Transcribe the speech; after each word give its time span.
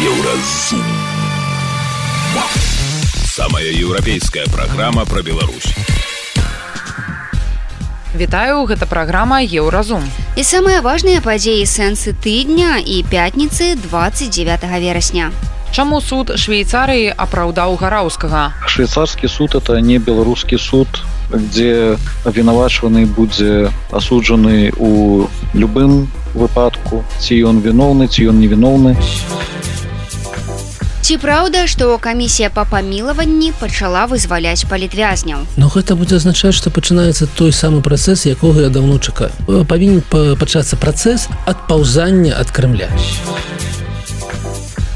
Еўразум. 0.00 0.80
Самая 3.26 3.68
еўрапейская 3.68 4.46
праграма 4.46 5.04
пра 5.04 5.20
Беларусь. 5.20 5.74
Вітаю, 8.16 8.64
гэта 8.64 8.88
праграма 8.88 9.42
Еўразум. 9.44 10.00
І 10.40 10.42
самыя 10.42 10.80
важныя 10.80 11.20
падзеі 11.20 11.68
сэнсы 11.68 12.16
тыдня 12.16 12.80
і 12.80 13.04
пятніцы 13.12 13.76
29 13.76 14.64
верасня. 14.80 15.32
Чаму 15.70 16.00
суд 16.00 16.32
Швейцарыі 16.32 17.12
апраўдаў 17.12 17.76
гараўскага? 17.76 18.56
Швейцарскі 18.64 19.28
суд 19.28 19.54
это 19.54 19.84
не 19.84 19.98
беларускі 19.98 20.56
суд, 20.56 20.88
дзе 21.28 22.00
абвінавачваны 22.24 23.04
будзе 23.04 23.68
асуджаны 23.92 24.72
ў 24.72 25.28
любым 25.52 26.08
выпадку, 26.32 27.04
ці 27.20 27.36
ён 27.44 27.60
віноўны, 27.60 28.08
ці 28.08 28.32
ён 28.32 28.40
невіноўны. 28.40 28.96
Ці 31.10 31.16
праўда, 31.18 31.66
што 31.66 31.98
камісія 31.98 32.54
па 32.54 32.62
памілаванні 32.62 33.50
пачала 33.58 34.06
вызваляць 34.06 34.62
палітвязняў. 34.70 35.42
Но 35.58 35.66
гэта 35.66 35.98
будзе 35.98 36.22
азначаць, 36.22 36.54
што 36.54 36.70
пачынаецца 36.70 37.26
той 37.34 37.50
самы 37.50 37.82
працэс, 37.82 38.30
якога 38.30 38.62
я 38.62 38.70
даўно 38.70 39.02
чакаю. 39.02 39.34
Павінен 39.66 40.06
пачацца 40.38 40.78
працэс 40.78 41.26
ад 41.50 41.66
паўзання 41.66 42.38
ад 42.38 42.54
крымля. 42.54 42.86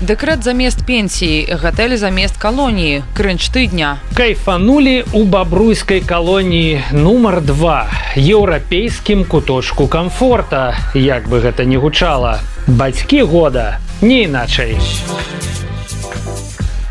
Дэкрэт 0.06 0.46
замест 0.46 0.86
пенсіі, 0.86 1.50
гатэль 1.58 1.98
замест 1.98 2.38
калоніі, 2.38 3.02
крынч 3.19 3.50
тыдня. 3.50 3.98
Кайфанулі 4.14 5.02
ў 5.10 5.27
бабруйскай 5.27 5.98
калоніі 5.98 6.94
нумар 6.94 7.42
2 7.42 8.22
еўрапейскім 8.22 9.27
куточку 9.27 9.91
камфорта, 9.91 10.78
як 10.94 11.27
бы 11.27 11.42
гэта 11.42 11.66
не 11.66 11.74
гучала. 11.74 12.38
Бацькі 12.70 13.27
года, 13.27 13.83
не 13.98 14.30
іначай. 14.30 14.78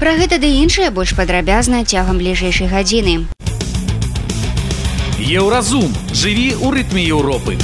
Пра 0.04 0.18
гэта 0.20 0.36
ды 0.36 0.48
іншае 0.60 0.90
больш 0.92 1.14
падрабязна 1.16 1.78
цягам 1.88 2.18
бліжэйшай 2.20 2.68
гадзіны. 2.68 3.14
Еўразум 5.16 5.96
жыві 6.12 6.50
ў 6.60 6.68
рытме 6.76 7.08
Еўропы. 7.08 7.56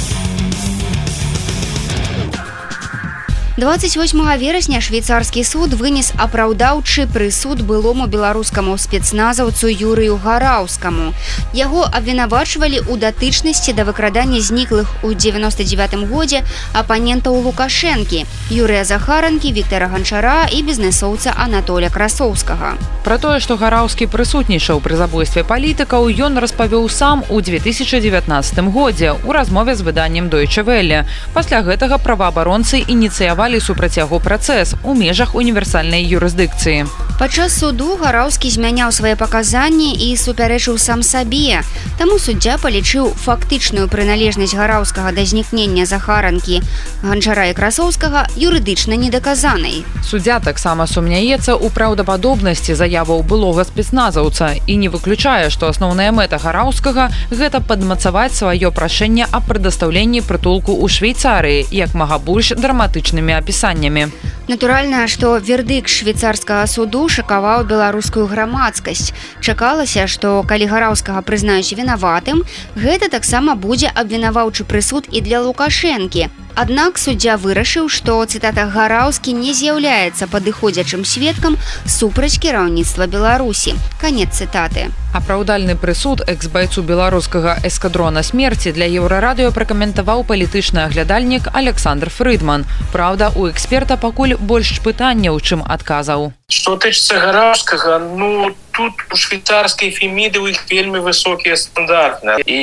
28 3.60 4.38
верасня 4.38 4.80
швейцарскі 4.80 5.42
суд 5.44 5.74
вынес 5.76 6.14
апраўдаўчы 6.16 7.04
прысуд 7.12 7.60
былому 7.60 8.06
беларускаму 8.08 8.78
спецназаўцу 8.80 9.68
юрыю 9.68 10.16
гараўскаму. 10.16 11.12
Яго 11.52 11.84
абвінавачвалі 11.84 12.80
ў 12.88 12.96
датычнасці 12.96 13.76
да 13.76 13.84
выкрадання 13.84 14.40
зніклых 14.40 14.88
у 15.04 15.12
99 15.12 16.08
годзе 16.08 16.40
апанентаў 16.72 17.36
лукашэнкі, 17.36 18.24
Юрыя 18.48 18.88
Захаранкі, 18.88 19.52
Віктора 19.52 19.92
Ганчара 19.92 20.48
і 20.48 20.62
бізнесоўца 20.64 21.36
Анатоля 21.36 21.92
Красоўскага. 21.92 22.80
Пра 23.04 23.20
тое, 23.20 23.44
што 23.44 23.60
гараўскі 23.60 24.08
прысутнічаў 24.08 24.80
пры 24.80 24.96
забойстве 24.96 25.44
палітыкаў, 25.44 26.08
ён 26.08 26.40
распавёў 26.40 26.88
сам 26.88 27.28
у 27.28 27.44
2019 27.44 28.72
годзе 28.72 29.12
ў 29.20 29.28
размове 29.36 29.76
з 29.76 29.84
выданнем 29.84 30.32
Дойчавелле. 30.32 31.04
Пасля 31.36 31.60
гэтага 31.60 32.00
праваабаронцы 32.00 32.80
ініцыявалі 32.88 33.49
ініцыявалі 33.50 33.60
супраць 33.60 33.98
яго 33.98 34.18
працэс 34.20 34.74
у 34.84 34.94
межах 34.94 35.34
універсальнай 35.34 36.06
юрысдыкцыі. 36.06 36.86
Падчас 37.18 37.52
суду 37.52 37.98
гараўскі 38.00 38.48
змяняў 38.48 38.92
свае 38.96 39.12
паказанні 39.12 39.92
і 39.92 40.16
супярэчыў 40.16 40.78
сам 40.78 41.02
сабе. 41.02 41.60
Таму 41.98 42.16
суддзя 42.16 42.56
палічыў 42.56 43.12
фактычную 43.12 43.92
прыналежнасць 43.92 44.56
гараўскага 44.56 45.12
да 45.12 45.24
знікнення 45.28 45.84
захаранкі 45.84 46.62
ганчара 47.02 47.50
і 47.50 47.56
красоўскага 47.58 48.24
юрыдычна 48.40 48.96
недаказанай. 48.96 49.84
Суддзя 50.00 50.40
таксама 50.40 50.86
сумняецца 50.86 51.52
ў 51.60 51.68
праўдападобнасці 51.68 52.72
заяваў 52.72 53.20
былога 53.20 53.68
спецназаўца 53.68 54.56
і 54.64 54.76
не 54.80 54.88
выключае, 54.88 55.50
што 55.50 55.68
асноўная 55.68 56.08
мэта 56.16 56.40
гараўскага 56.40 57.10
гэта 57.28 57.60
падмацаваць 57.60 58.32
сваё 58.32 58.72
прашэнне 58.72 59.28
аб 59.28 59.44
прадастаўленні 59.44 60.24
прытулку 60.24 60.72
ў 60.72 60.88
швейцарыі 60.88 61.68
як 61.68 61.92
мага 61.92 62.16
больш 62.16 62.56
драматычнымі 62.56 63.36
апісаннямі. 63.40 64.06
Натуральна, 64.50 65.06
што 65.06 65.38
вердык 65.38 65.88
швейцарскага 65.88 66.66
суду 66.66 67.06
шакаваў 67.08 67.64
беларускую 67.70 68.26
грамадскасць. 68.26 69.14
Чакалася, 69.40 70.06
што 70.06 70.42
калі 70.42 70.66
гараўскага 70.66 71.22
прызнаюць 71.22 71.74
вінаватым, 71.74 72.44
гэта 72.74 73.08
таксама 73.08 73.54
будзе 73.54 73.90
абвінаваўчы 73.94 74.66
прысуд 74.66 75.06
і 75.10 75.22
для 75.22 75.40
лукашэнкі. 75.40 76.30
Аднак 76.60 76.98
суддзя 77.00 77.38
вырашыў, 77.40 77.86
што 77.88 78.20
цытата 78.28 78.66
гараўскі 78.68 79.32
не 79.32 79.52
з'яўляецца 79.56 80.26
падыходзячым 80.28 81.06
сведкам 81.08 81.56
супраць 81.88 82.36
кіраўніцтва 82.36 83.06
Беларусі. 83.08 83.72
Канец 84.02 84.28
цытаты. 84.36 84.90
Апраўдальны 85.16 85.72
прысуд 85.80 86.20
экс-байцу 86.28 86.84
беларускага 86.84 87.56
эскадрона 87.64 88.20
смерці 88.22 88.76
для 88.76 88.84
еўрарадыё 89.00 89.56
пракаментаваў 89.56 90.26
палітычны 90.28 90.84
аглядальнік 90.84 91.48
Александр 91.54 92.12
Фрыдман. 92.12 92.68
Праўда, 92.92 93.32
у 93.34 93.48
эксперта 93.48 93.96
пакуль 93.96 94.36
больш 94.36 94.84
пытанняў, 94.84 95.40
чым 95.40 95.64
адказаў. 95.64 96.32
Што 96.52 96.76
тычыцца 96.76 97.24
гараўскага, 97.24 97.96
ну 98.20 98.52
тут 98.80 99.12
у 99.12 99.16
швейцарскай 99.16 99.90
феміды 99.92 100.40
у 100.40 100.48
іх 100.48 100.64
вельмі 100.70 101.04
высокія 101.04 101.56
стандарты 101.60 102.40
і 102.48 102.58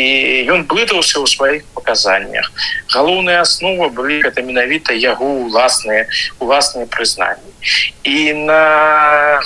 ён 0.50 0.66
блытаўся 0.66 1.22
ў 1.22 1.30
сваіх 1.30 1.62
паказаннях. 1.78 2.50
Галоўная 2.90 3.46
аснова 3.46 3.90
былі 3.94 4.26
гэта 4.26 4.42
менавіта 4.42 4.98
яго 4.98 5.46
уласныя 5.46 6.10
уласныя 6.42 6.90
прызнанні. 6.90 7.54
І 8.02 8.34
на 8.34 8.64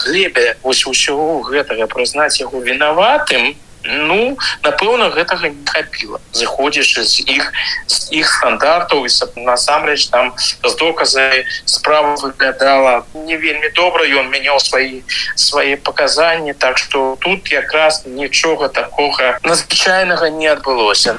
глебе 0.05 0.55
вось 0.63 0.87
усяго 0.87 1.43
гэтага 1.43 1.91
прызнаць 1.91 2.39
яго 2.39 2.63
вінаватым, 2.63 3.51
Ну 3.83 4.37
напэўна 4.63 5.09
гэтага 5.09 5.49
не 5.49 5.65
хапіла. 5.65 6.19
Зыходзячы 6.31 7.03
з 7.03 7.25
іх 7.25 7.51
з 7.87 8.21
іх 8.21 8.27
стандартаў 8.29 9.07
насамрэч 9.35 10.07
там 10.13 10.33
з 10.37 10.73
доказы 10.75 11.45
справа 11.65 12.15
выглядала 12.21 13.05
не 13.13 13.37
вельмі 13.37 13.69
добра 13.75 14.05
ён 14.05 14.29
мяняў 14.29 14.59
свае 14.59 15.01
свае 15.35 15.77
паказанні 15.77 16.53
так 16.53 16.77
што 16.77 17.17
тут 17.19 17.51
якраз 17.51 18.03
нічога 18.05 18.69
такога 18.69 19.39
надзвычайнага 19.43 20.29
не 20.29 20.47
адбылося. 20.47 21.17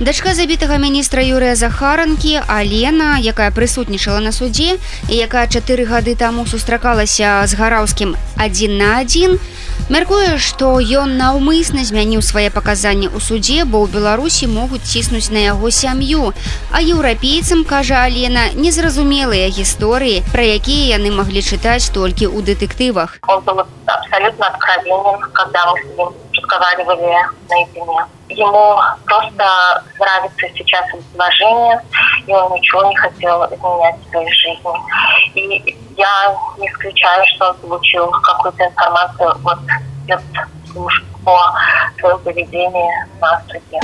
Дачка 0.00 0.32
забітага 0.32 0.78
міністра 0.80 1.20
Юрыя 1.20 1.52
Захаранкі 1.60 2.40
Алена, 2.48 3.20
якая 3.20 3.52
прысутнічала 3.52 4.24
на 4.24 4.32
судзе 4.32 4.80
і 5.12 5.14
якая 5.14 5.44
чатыры 5.44 5.84
гады 5.84 6.16
таму 6.16 6.46
сустракалася 6.48 7.44
з 7.44 7.52
гараўскім 7.52 8.16
адзін 8.40 8.80
на 8.80 9.04
адзін, 9.04 9.36
Мяркуе, 9.88 10.36
што 10.38 10.76
ён 10.78 11.16
наўмысна 11.16 11.82
змяніў 11.88 12.20
свае 12.22 12.50
паказанні 12.50 13.08
ў 13.08 13.18
судзе, 13.24 13.64
бо 13.64 13.80
ў 13.82 13.90
Беларусі 13.96 14.46
могуць 14.46 14.84
ціснуць 14.84 15.32
на 15.32 15.40
яго 15.46 15.70
сям'ю. 15.70 16.34
А 16.70 16.84
еўрапейцам, 16.84 17.64
кажа 17.64 18.04
Алена, 18.04 18.52
незразумелыя 18.54 19.48
гісторыі, 19.48 20.22
пра 20.30 20.44
якія 20.44 21.00
яны 21.00 21.10
маглі 21.14 21.40
чытаць 21.40 21.90
толькі 21.94 22.28
ў 22.28 22.44
дэтэктывах. 22.52 23.18
Абсолютно 23.94 24.46
откровенен, 24.46 25.20
когда 25.32 25.66
мы 25.70 25.80
с 25.80 25.84
ним 25.96 26.14
разговаривали 26.34 27.16
наедине. 27.48 28.06
Ему 28.28 28.80
просто 29.06 29.84
нравится 29.98 30.46
сейчас 30.54 30.84
изложение, 30.94 31.80
и 32.26 32.32
он 32.32 32.52
ничего 32.52 32.84
не 32.84 32.96
хотел 32.96 33.44
изменять 33.46 33.96
в 33.98 34.10
своей 34.10 34.32
жизни. 34.32 34.72
И 35.34 35.76
я 35.96 36.36
не 36.58 36.68
исключаю, 36.68 37.24
что 37.34 37.50
он 37.50 37.56
получил 37.56 38.10
какую-то 38.10 38.64
информацию 38.64 39.30
от 39.44 39.58
спецслужб 40.04 41.04
по 41.24 41.52
своему 41.98 42.18
поведению 42.20 43.08
на 43.20 43.42
суде. 43.48 43.80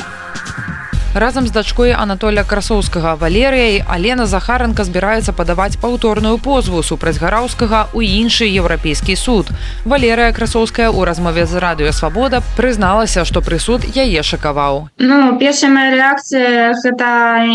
Разам 1.16 1.46
з 1.46 1.50
дачкой 1.50 1.92
Анатоля 1.96 2.44
красоўскага 2.44 3.16
валерыяй 3.16 3.80
Алена 3.88 4.26
Захаранка 4.28 4.84
збіраецца 4.84 5.32
падаваць 5.32 5.80
паўторную 5.80 6.36
позву 6.36 6.82
супраць 6.84 7.16
гараўскага 7.16 7.88
ў 7.96 8.04
іншы 8.20 8.44
еўрапейскі 8.44 9.16
суд. 9.16 9.48
Валерыя 9.88 10.36
красоўская 10.36 10.92
ў 10.92 11.08
размове 11.08 11.48
з 11.48 11.56
радыёвабода 11.56 12.42
прызналася, 12.60 13.24
што 13.24 13.40
прысуд 13.40 13.88
яе 13.96 14.20
шакаваў. 14.20 14.92
Ну 15.00 15.40
першая 15.40 15.72
моя 15.72 15.96
рэакцыя 15.96 16.76
гэта 16.84 17.08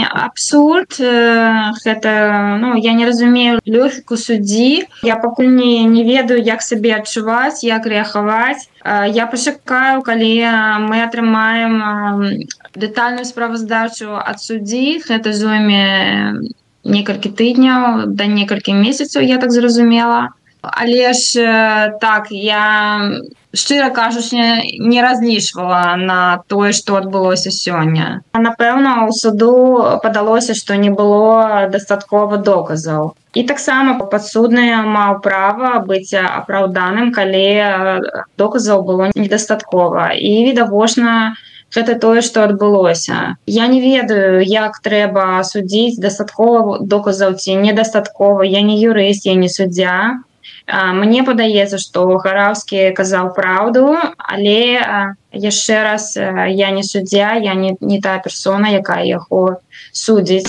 абсурд 0.10 0.98
гэта 0.98 2.58
ну, 2.58 2.74
я 2.82 2.98
не 2.98 3.06
разумею 3.06 3.62
лёгку 3.62 4.18
суддзі. 4.18 4.90
Я 5.06 5.22
пакуль 5.22 5.54
не, 5.54 5.86
не 5.86 6.02
ведаю, 6.02 6.42
як 6.42 6.66
сабе 6.66 6.98
адчуваць, 6.98 7.62
як 7.62 7.86
рэагаваць. 7.86 8.66
Я 8.86 9.28
пачакаю, 9.30 10.02
калі 10.02 10.32
мы 10.90 11.04
атрымаем 11.06 11.74
дэтальную 12.74 13.26
справаздачу 13.30 14.18
ад 14.18 14.42
суддзі 14.42 15.06
гэта 15.06 15.34
зойме 15.38 15.86
некалькі 16.84 17.30
тыдняў 17.30 18.10
да 18.18 18.26
некалькі 18.26 18.74
месяцаў 18.74 19.22
я 19.22 19.38
так 19.38 19.52
зразумела 19.54 20.34
але 20.62 21.14
ж 21.14 21.46
так 22.02 22.28
я 22.32 22.66
шчыра 23.54 23.90
кажучы 23.90 24.38
не 24.80 25.02
разлічвала 25.02 25.96
на 25.98 26.44
тое 26.48 26.72
што 26.72 26.98
адбылося 27.02 27.52
сёння 27.52 28.22
напэўна 28.34 29.08
у 29.08 29.12
суду 29.12 29.52
падалося 30.04 30.56
што 30.56 30.78
не 30.84 30.90
было 30.90 31.68
дастаткова 31.74 32.38
доказаў 32.38 33.14
і 33.34 33.44
таксама 33.44 33.98
падсудная 34.14 34.82
маў 34.96 35.20
права 35.26 35.84
быць 35.92 36.14
апраўданым 36.16 37.12
калі 37.12 37.46
доказаў 38.38 38.84
было 38.88 39.12
недастаткова 39.16 40.12
і 40.16 40.32
відавочна 40.48 41.36
гэта 41.76 41.96
тое 42.00 42.22
што 42.22 42.48
адбылося 42.48 43.36
я 43.60 43.68
не 43.68 43.84
ведаю 43.84 44.42
як 44.48 44.80
трэба 44.88 45.44
судзіць 45.52 46.00
дастаткова 46.00 46.80
доказаў 46.96 47.36
ці 47.36 47.56
недастаткова 47.68 48.48
я 48.48 48.62
не 48.62 48.80
юрыст 48.80 49.26
я 49.26 49.36
не 49.36 49.50
суддзя 49.50 50.24
Мне 50.68 51.24
падаецца, 51.24 51.78
што 51.82 52.06
гараўскі 52.22 52.92
казаў 52.98 53.34
праўду, 53.36 53.98
але 54.18 54.82
яшчэ 55.34 55.84
раз 55.84 56.14
я 56.18 56.70
не 56.72 56.84
суддзя, 56.84 57.34
я 57.42 57.54
не, 57.54 57.76
не 57.82 58.00
тая 58.02 58.20
персона, 58.20 58.70
якая 58.70 59.04
яго 59.04 59.62
судзіць. 59.92 60.48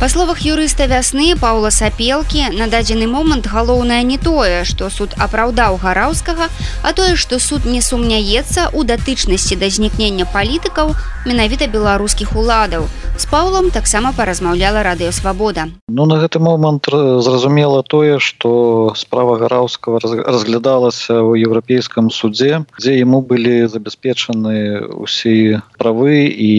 Па 0.00 0.08
словах 0.10 0.40
юрыста 0.44 0.84
вясны 0.90 1.32
Паўла 1.38 1.70
сапелкі 1.70 2.50
на 2.58 2.66
дадзены 2.66 3.06
момант 3.06 3.46
галоўнае 3.46 4.02
не 4.02 4.18
тое, 4.18 4.64
што 4.68 4.90
суд 4.90 5.14
апраўдаў 5.16 5.78
гараўскага, 5.80 6.50
а 6.82 6.92
тое, 6.92 7.14
што 7.16 7.38
суд 7.38 7.64
не 7.64 7.80
сумняецца 7.80 8.68
ў 8.74 8.84
датычнасці 8.90 9.56
да 9.62 9.70
знікнення 9.70 10.26
палітыкаў 10.34 10.92
менавіта 11.24 11.70
беларускіх 11.70 12.34
уладаў. 12.36 12.90
З 13.14 13.26
паўлам 13.30 13.70
таксама 13.70 14.10
паразмаўляла 14.10 14.82
радыёвабода. 14.82 15.70
Ну 15.88 16.06
на 16.10 16.18
гэты 16.18 16.42
момант 16.42 16.90
зразумела 16.90 17.82
тое, 17.86 18.18
што 18.18 18.90
справа 18.98 19.38
гараўскага 19.38 20.02
разглядалася 20.02 21.22
ў 21.22 21.46
еўрапейскім 21.46 22.10
судзе, 22.10 22.66
дзе 22.74 22.98
яму 22.98 23.22
былі 23.22 23.70
забяспечаны 23.70 24.82
ўсе 24.98 25.62
правы 25.78 26.26
і 26.26 26.52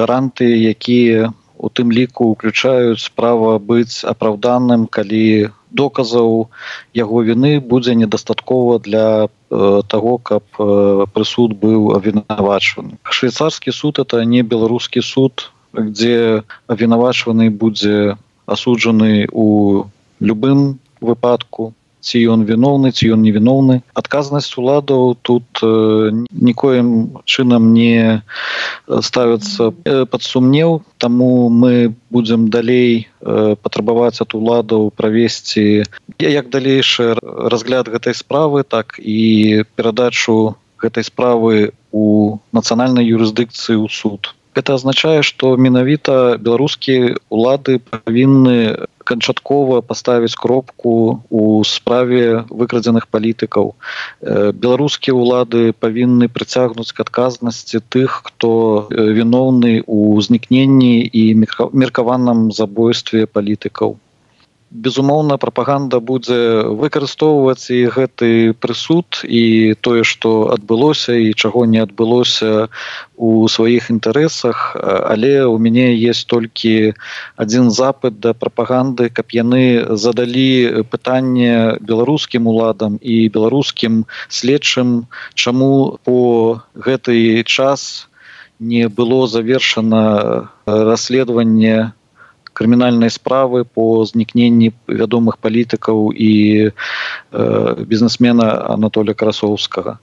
гаранты, 0.00 0.48
якія 0.48 1.36
у 1.58 1.68
тым 1.68 1.92
ліку 1.92 2.32
уключаюць 2.32 3.12
права 3.16 3.58
быць 3.60 4.00
апраўданым 4.04 4.86
калі 4.88 5.52
доказаў 5.76 6.48
яго 6.96 7.22
віны 7.26 7.60
будзе 7.60 7.94
недастаткова 7.94 8.78
для 8.80 9.28
э, 9.28 9.82
того 9.88 10.16
каб 10.18 10.44
э, 10.58 11.06
прысуд 11.12 11.56
быў 11.60 11.92
абвінавачваны 11.96 12.96
швейцарскі 13.04 13.72
суд 13.72 13.98
это 13.98 14.24
не 14.24 14.42
беларускі 14.42 15.04
суд 15.04 15.50
где 15.76 16.42
абвінавачваны 16.66 17.50
будзе 17.50 18.16
асуджаны 18.46 19.28
у 19.32 19.86
любым 20.20 20.78
выпадку. 21.00 21.74
Ці 22.06 22.20
ён 22.30 22.44
віноўны 22.46 22.92
ці 22.94 23.08
ён 23.14 23.22
невіноўны 23.26 23.82
адказнасць 23.98 24.54
уладаў 24.62 25.16
тут 25.26 25.42
э, 25.66 26.14
нікоім 26.30 27.18
чынам 27.26 27.72
не 27.74 28.22
э, 28.22 29.00
ставіцца 29.02 29.74
э, 29.82 30.04
пад 30.06 30.22
сумнеў 30.22 30.86
таму 31.02 31.50
мы 31.50 31.96
будзем 32.14 32.46
далей 32.46 33.08
э, 33.08 33.56
патрабаваць 33.58 34.22
ад 34.22 34.38
уладаў 34.38 34.94
правесці 34.94 35.82
як 36.22 36.46
далейшы 36.54 37.18
разгляд 37.24 37.90
гэтай 37.90 38.14
справы 38.14 38.62
так 38.62 39.00
і 39.02 39.66
перадачу 39.74 40.54
гэтай 40.78 41.02
справы 41.02 41.74
у 41.90 42.38
нацыянальнай 42.54 43.02
юрысдыкцыі 43.02 43.82
ў 43.82 43.90
суд 43.90 44.35
это 44.56 44.74
азначае 44.74 45.22
што 45.22 45.56
менавіта 45.56 46.36
беларускія 46.40 47.16
улады 47.28 47.78
павінны 47.78 48.88
канчаткова 49.06 49.80
паставіць 49.86 50.34
кропку 50.34 51.22
у 51.30 51.62
справе 51.64 52.44
выкрадзеных 52.50 53.06
палітыкаў 53.12 53.74
беларускія 54.64 55.14
ўлады 55.14 55.70
павінны 55.84 56.28
прыцягнуць 56.32 56.90
к 56.90 57.06
адказнасці 57.06 57.84
тых 57.96 58.18
хто 58.30 58.50
віноўны 58.90 59.84
у 59.86 60.18
знікненні 60.28 60.96
і 61.06 61.22
меркаваным 61.44 62.50
забойстве 62.50 63.30
палітыкаў 63.30 63.96
безумоўна 64.76 65.36
прапаганда 65.40 66.00
будзе 66.00 66.68
выкарыстоўваць 66.80 67.72
і 67.72 67.78
гэты 67.96 68.52
прысуд 68.60 69.22
і 69.24 69.74
тое 69.80 70.04
што 70.04 70.52
адбылося 70.54 71.16
і 71.16 71.32
чаго 71.32 71.64
не 71.64 71.80
адбылося 71.80 72.68
у 73.16 73.48
сваіх 73.48 73.90
інтарэсах. 73.90 74.76
Але 74.76 75.44
у 75.44 75.56
мяне 75.58 75.96
есть 75.96 76.28
толькі 76.28 76.92
адзін 77.36 77.70
запыт 77.70 78.20
да 78.20 78.34
прапаганды 78.34 79.08
каб 79.08 79.32
яны 79.32 79.96
задалі 79.96 80.84
пытанне 80.92 81.80
беларускім 81.80 82.46
уладам 82.46 83.00
і 83.00 83.28
беларускім 83.32 84.04
следчым 84.28 85.06
чаму 85.34 85.98
по 86.04 86.60
гэты 86.76 87.42
час 87.44 88.08
не 88.58 88.88
было 88.88 89.26
завершана 89.26 90.50
расследаванне 90.66 91.92
крымінальнай 92.56 93.12
справы 93.12 93.64
по 93.68 94.04
знікненні 94.08 94.72
вядомых 94.88 95.36
палітыкаў 95.44 96.10
і 96.16 96.32
э, 96.72 97.84
бізнесмена 97.84 98.48
анатоля 98.72 99.12
красоўскага 99.12 100.00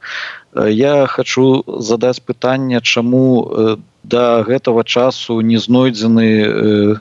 я 0.54 1.08
хочу 1.08 1.66
задаць 1.82 2.22
пытанне 2.22 2.82
чаму 2.82 3.26
э, 3.42 3.78
да 4.04 4.44
гэтага 4.46 4.84
часу 4.86 5.42
не 5.42 5.58
знойдзены 5.58 6.30
э, 6.46 6.96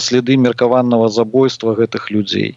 следы 0.00 0.36
меркаванага 0.36 1.08
забойства 1.08 1.74
гэтых 1.74 2.10
людзей 2.10 2.56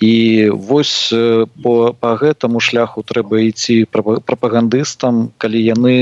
і 0.00 0.48
вось 0.50 1.14
по 1.62 1.96
по 2.00 2.16
гэтаму 2.16 2.60
шляху 2.60 3.02
трэба 3.02 3.40
ісці 3.48 3.86
прапагандыстам 3.90 5.32
калі 5.38 5.60
яны 5.60 5.96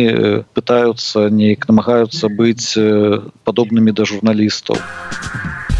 пытаются 0.54 1.30
неяк 1.30 1.68
намагаюцца 1.68 2.28
быць 2.28 2.74
падобнымі 3.44 3.92
да 3.92 4.04
журналістаў. 4.04 4.76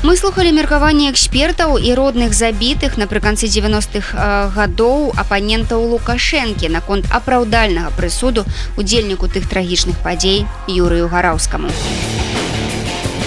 Мы 0.05 0.17
слухали 0.17 0.51
меркаванне 0.53 1.11
экспертаў 1.11 1.79
і 1.81 1.95
родных 1.95 2.35
забітых 2.37 2.99
напрыканцы 3.01 3.49
90-х 3.49 4.13
гадоў 4.53 5.17
апанентаў 5.17 5.81
лукашэнкі 5.89 6.69
наконт 6.69 7.09
апраўдальнага 7.11 7.89
прысуду 7.97 8.45
удзельніку 8.77 9.33
тых 9.33 9.49
трагічных 9.49 9.97
падзей 10.05 10.45
юрыю 10.69 11.09
гараўскаму. 11.09 11.73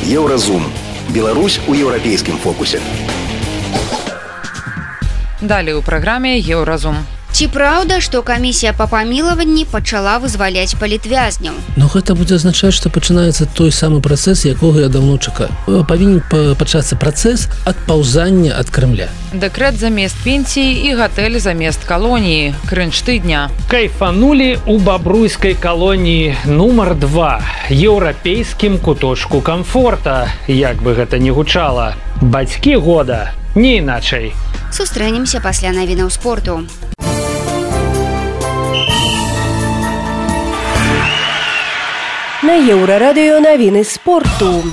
Еўразум. 0.05 0.63
Беларусь 1.09 1.59
у 1.67 1.73
еўрапейскім 1.73 2.37
фокусе 2.37 2.79
Далей 5.41 5.73
у 5.73 5.81
праграме 5.81 6.39
еўразум. 6.39 7.05
Ці 7.37 7.45
праўда, 7.53 7.99
што 8.01 8.23
камісія 8.25 8.71
па 8.73 8.87
памілаванні 8.89 9.67
пачала 9.69 10.17
вызваляць 10.17 10.73
палітвязняў. 10.79 11.53
Но 11.77 11.85
гэта 11.85 12.15
будзе 12.17 12.41
азначаць, 12.41 12.73
што 12.73 12.89
пачынаецца 12.89 13.45
той 13.53 13.69
самы 13.69 14.01
працэс, 14.01 14.49
якога 14.49 14.81
я 14.81 14.89
даўно 14.89 15.19
чакаю. 15.21 15.53
павінен 15.85 16.23
пачацца 16.57 16.97
працэс 16.97 17.45
адпаўзання 17.69 18.57
ад 18.57 18.73
крымля. 18.73 19.13
Дэкрэт 19.37 19.77
замест 19.77 20.17
пенсіі 20.25 20.89
і 20.89 20.97
гатэль 20.97 21.37
замест 21.37 21.85
калоніі, 21.85 22.55
крынч 22.65 23.05
тыдня. 23.05 23.53
Кайфанулі 23.69 24.57
ў 24.65 24.81
бабруйскай 24.81 25.53
калоніі 25.53 26.33
нумар 26.49 26.95
2 26.97 27.69
еўрапейскім 27.69 28.81
куточку 28.81 29.41
камфорта, 29.41 30.33
як 30.47 30.81
бы 30.81 30.97
гэта 30.97 31.19
не 31.19 31.29
гучала. 31.29 31.93
Бацькі 32.21 32.81
года, 32.81 33.33
не 33.53 33.77
іначай. 33.77 34.33
Сустрэнемся 34.71 35.39
пасля 35.41 35.71
навінаў 35.71 36.09
спорту. 36.11 36.67
На 42.43 42.55
еўрарадыё 42.55 43.39
навіны 43.43 43.83
спорту. 43.83 44.63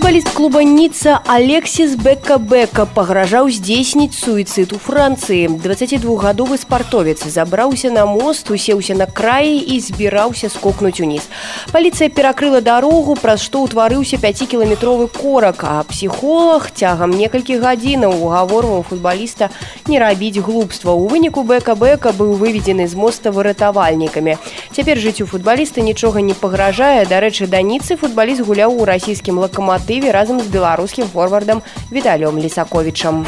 Футболіст 0.00 0.28
клуба 0.28 0.62
Ніца 0.62 1.20
Алексіс 1.26 1.92
Бека-Бека 1.92 2.86
пагражаў 2.88 3.50
здзейсніць 3.52 4.16
суіцыд 4.16 4.72
у 4.72 4.78
Францыі. 4.80 5.60
22гадовы 5.60 6.56
спартовец 6.56 7.20
забраўся 7.28 7.90
на 7.92 8.06
мост, 8.08 8.48
усеўся 8.50 8.96
на 8.96 9.04
краі 9.04 9.60
і 9.60 9.76
збіраўся 9.76 10.48
скокнуць 10.48 11.04
уніз. 11.04 11.28
Паліцыя 11.68 12.08
перакрыла 12.08 12.64
дарогу, 12.64 13.12
праз 13.12 13.44
што 13.44 13.60
ўтварыўся 13.68 14.16
5кіметровы 14.16 15.12
корак, 15.12 15.68
а 15.68 15.84
псіхолог 15.84 16.72
цягам 16.72 17.12
некалькі 17.12 17.60
гадзінаў 17.60 18.24
угаворваў 18.24 18.88
футбаліста 18.88 19.52
не 19.84 20.00
рабіць 20.00 20.40
глупства. 20.40 20.96
У 20.96 21.12
выніку 21.12 21.44
Бека-Бека 21.44 22.16
быў 22.16 22.40
выведзены 22.40 22.88
з 22.88 22.96
моста 22.96 23.36
выратавальнікамі. 23.36 24.40
Цяпер 24.72 24.96
жыццю 24.96 25.28
футбаліста 25.28 25.84
нічога 25.84 26.24
не 26.24 26.32
пагражае. 26.32 27.04
Дарэчы, 27.04 27.52
даніцы 27.52 28.00
футбаліст 28.00 28.40
гуляў 28.48 28.80
у 28.80 28.88
расійскім 28.88 29.36
лакаматыве 29.44 29.89
лакаматыве 29.90 30.12
разам 30.12 30.40
з 30.40 30.46
беларускім 30.46 31.08
форвардам 31.08 31.62
віталём 31.90 32.38
лісаковічам 32.38 33.26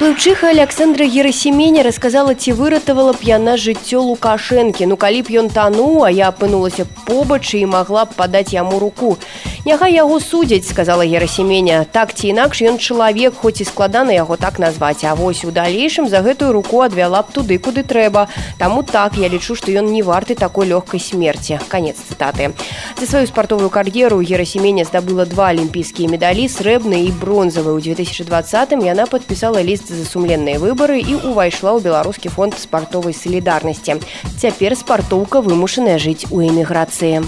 Плыўчыха 0.00 0.48
Александра 0.48 1.04
Герасіменя 1.04 1.82
рассказала, 1.82 2.32
ці 2.34 2.56
выратавала 2.56 3.12
б 3.12 3.20
яна 3.20 3.60
жыццё 3.60 4.00
Лукашэнкі. 4.00 4.88
Ну 4.88 4.96
калі 4.96 5.20
б 5.20 5.44
ён 5.44 5.52
тануў, 5.52 6.08
а 6.08 6.10
я 6.10 6.32
апынулася 6.32 6.88
побач 7.04 7.52
і 7.52 7.68
магла 7.68 8.08
б 8.08 8.16
падаць 8.16 8.56
яму 8.56 8.80
руку. 8.80 9.20
Няхай 9.68 9.92
яго 9.92 10.16
судзяць, 10.24 10.64
сказала 10.64 11.04
Герасіменя. 11.04 11.84
Так 11.92 12.16
ці 12.16 12.32
інакш 12.32 12.64
ён 12.64 12.80
чалавек, 12.80 13.36
хоць 13.36 13.60
і 13.60 13.68
складана 13.68 14.16
яго 14.16 14.40
так 14.40 14.56
назваць. 14.56 15.04
А 15.04 15.12
вось 15.12 15.44
у 15.44 15.52
далейшым 15.52 16.08
за 16.08 16.24
гэтую 16.24 16.56
руку 16.56 16.80
адвяла 16.80 17.20
б 17.20 17.28
туды, 17.36 17.60
куды 17.60 17.84
трэба. 17.84 18.32
Таму 18.56 18.80
так 18.82 19.20
я 19.20 19.28
лічу, 19.28 19.52
што 19.52 19.68
ён 19.68 19.92
не 19.92 20.00
варты 20.00 20.32
такой 20.32 20.64
лёгкай 20.64 20.96
смерці. 20.96 21.60
Канец 21.68 22.00
цытаты. 22.00 22.56
За 22.96 23.04
сваю 23.04 23.26
спартовую 23.28 23.68
кар'еру 23.68 24.24
Герасіменя 24.24 24.88
здабыла 24.88 25.28
два 25.28 25.52
алімпійскія 25.52 26.08
медалі, 26.08 26.48
срэбны 26.48 27.04
і 27.04 27.12
бронзавы. 27.12 27.76
У 27.76 27.80
2020 27.84 28.72
яна 28.80 29.04
падпісала 29.04 29.60
ліст 29.60 29.89
за 29.90 30.06
сумленныя 30.06 30.62
выбары 30.62 31.02
і 31.02 31.18
ўвайшла 31.26 31.74
ў 31.74 31.82
беларускі 31.82 32.30
фонд 32.30 32.54
спартовай 32.54 33.14
салідарнасці. 33.14 33.98
Цяпер 34.38 34.78
спартоўка 34.78 35.42
вымушаная 35.42 35.98
жыць 35.98 36.30
у 36.30 36.38
эміграцыі. 36.38 37.26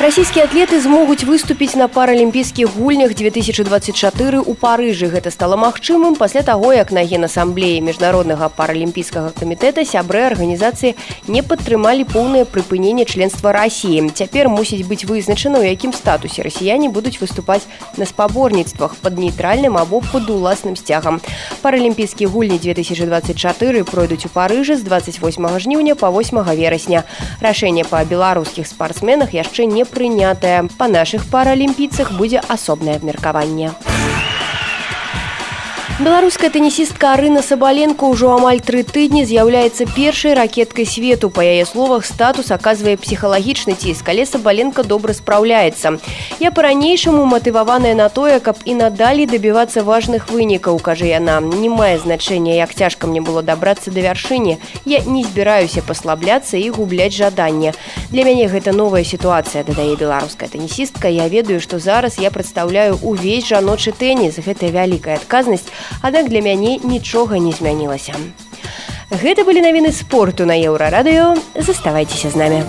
Расійскія 0.00 0.46
атлеты 0.48 0.80
змогуць 0.80 1.22
выступіць 1.22 1.76
на 1.76 1.86
паралімпійскіх 1.86 2.74
гульнях 2.74 3.14
2024 3.14 4.40
у 4.40 4.54
парыжы. 4.54 5.06
Гэта 5.12 5.30
стала 5.30 5.54
магчымым 5.60 6.16
пасля 6.16 6.42
таго 6.42 6.72
як 6.72 6.90
на 6.90 7.04
генасамблеі 7.04 7.84
міжнароднага 7.84 8.48
паралімпійскага 8.48 9.36
камітэта 9.36 9.84
сябры 9.84 10.24
арганізацыі 10.32 10.96
не 11.28 11.42
падтрымалі 11.44 12.08
поўнае 12.08 12.48
прыпыненне 12.48 13.04
членства 13.04 13.52
рассіі 13.52 14.08
цяпер 14.16 14.48
мусіць 14.48 14.82
быць 14.88 15.04
вызначана 15.04 15.60
у 15.60 15.62
якім 15.62 15.92
статусе 15.92 16.42
расіяне 16.42 16.88
будуць 16.88 17.20
выступаць 17.20 17.68
на 18.00 18.08
спаборніцтвах 18.08 18.96
под 18.96 19.20
нейтральным 19.20 19.76
або 19.76 20.00
под 20.00 20.30
уласным 20.30 20.74
сцягам. 20.74 21.20
Паралімпійскія 21.60 22.32
гульні 22.32 22.58
2024 22.58 23.84
пройдуць 23.84 24.26
у 24.26 24.32
парыжы 24.32 24.74
з 24.74 24.82
28 24.82 25.60
жніўня 25.60 25.94
по 25.94 26.10
8 26.10 26.42
верасня. 26.56 27.04
Рашэнне 27.40 27.84
па 27.84 28.02
беларускіх 28.02 28.66
спартсменах 28.66 29.36
яшчэ 29.36 29.66
не 29.66 29.81
прынятая 29.84 30.68
па 30.78 30.88
нашых 30.88 31.24
паралімпійцах 31.30 32.12
будзе 32.18 32.42
асобнае 32.48 32.96
абмеркаванне 32.96 33.72
беларуская 36.00 36.48
тэнісістка 36.48 37.12
арына 37.12 37.42
сабаленко 37.44 38.08
ўжо 38.08 38.32
амаль 38.32 38.64
тры 38.64 38.80
тыдні 38.80 39.26
з'яўляецца 39.28 39.84
першай 39.92 40.32
ракеткай 40.32 40.88
свету. 40.88 41.28
Па 41.28 41.44
яе 41.44 41.66
словах 41.68 42.08
статус 42.08 42.48
аказвае 42.48 42.96
псіхалагічны 42.96 43.76
ціск 43.76 44.08
але 44.08 44.24
сабаленко 44.24 44.88
добра 44.88 45.12
спраўляецца 45.12 46.00
я 46.40 46.50
па-ранейшаму 46.50 47.28
матываваная 47.28 47.92
на 47.92 48.08
тое 48.08 48.40
каб 48.40 48.56
і 48.64 48.74
надалей 48.80 49.28
дабівацца 49.28 49.84
важных 49.84 50.32
вынікаў 50.32 50.80
кажа 50.80 51.04
яна. 51.04 51.44
Не 51.44 51.68
мае 51.68 52.00
значэння 52.00 52.56
як 52.56 52.72
цяжка 52.72 53.06
мне 53.06 53.20
было 53.20 53.42
дабрацца 53.42 53.92
да 53.92 54.00
вяршыні. 54.00 54.56
Я 54.88 55.04
не 55.04 55.24
збіраюся 55.28 55.84
паслабляцца 55.84 56.56
і 56.56 56.72
губляць 56.72 57.12
жаданне 57.12 57.76
для 58.08 58.24
мяне 58.24 58.48
гэта 58.48 58.72
новая 58.72 59.04
сітуацыя 59.04 59.64
дадае 59.64 59.96
беларуская 59.96 60.48
тэнісістка 60.48 61.12
я 61.12 61.28
ведаю 61.28 61.60
што 61.60 61.78
зараз 61.78 62.16
я 62.16 62.30
прадстаўляю 62.30 62.96
увесь 63.02 63.44
жаночы 63.44 63.92
тэніс. 63.92 64.40
Гэтая 64.40 64.72
вялікая 64.72 65.20
адказнасць 65.20 65.68
аднак 66.02 66.28
для 66.28 66.40
мяне 66.40 66.78
нічога 66.82 67.38
не 67.38 67.52
змянілася. 67.52 68.14
Гэта 69.10 69.44
былі 69.44 69.60
навіны 69.60 69.92
спорту 69.92 70.46
на 70.46 70.56
еўрарадыё, 70.56 71.36
заставайцеся 71.58 72.30
з 72.30 72.36
намі. 72.36 72.60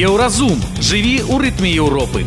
Еўразум 0.00 0.56
жыві 0.80 1.20
ў 1.28 1.36
рытме 1.44 1.68
Еўропы. 1.76 2.24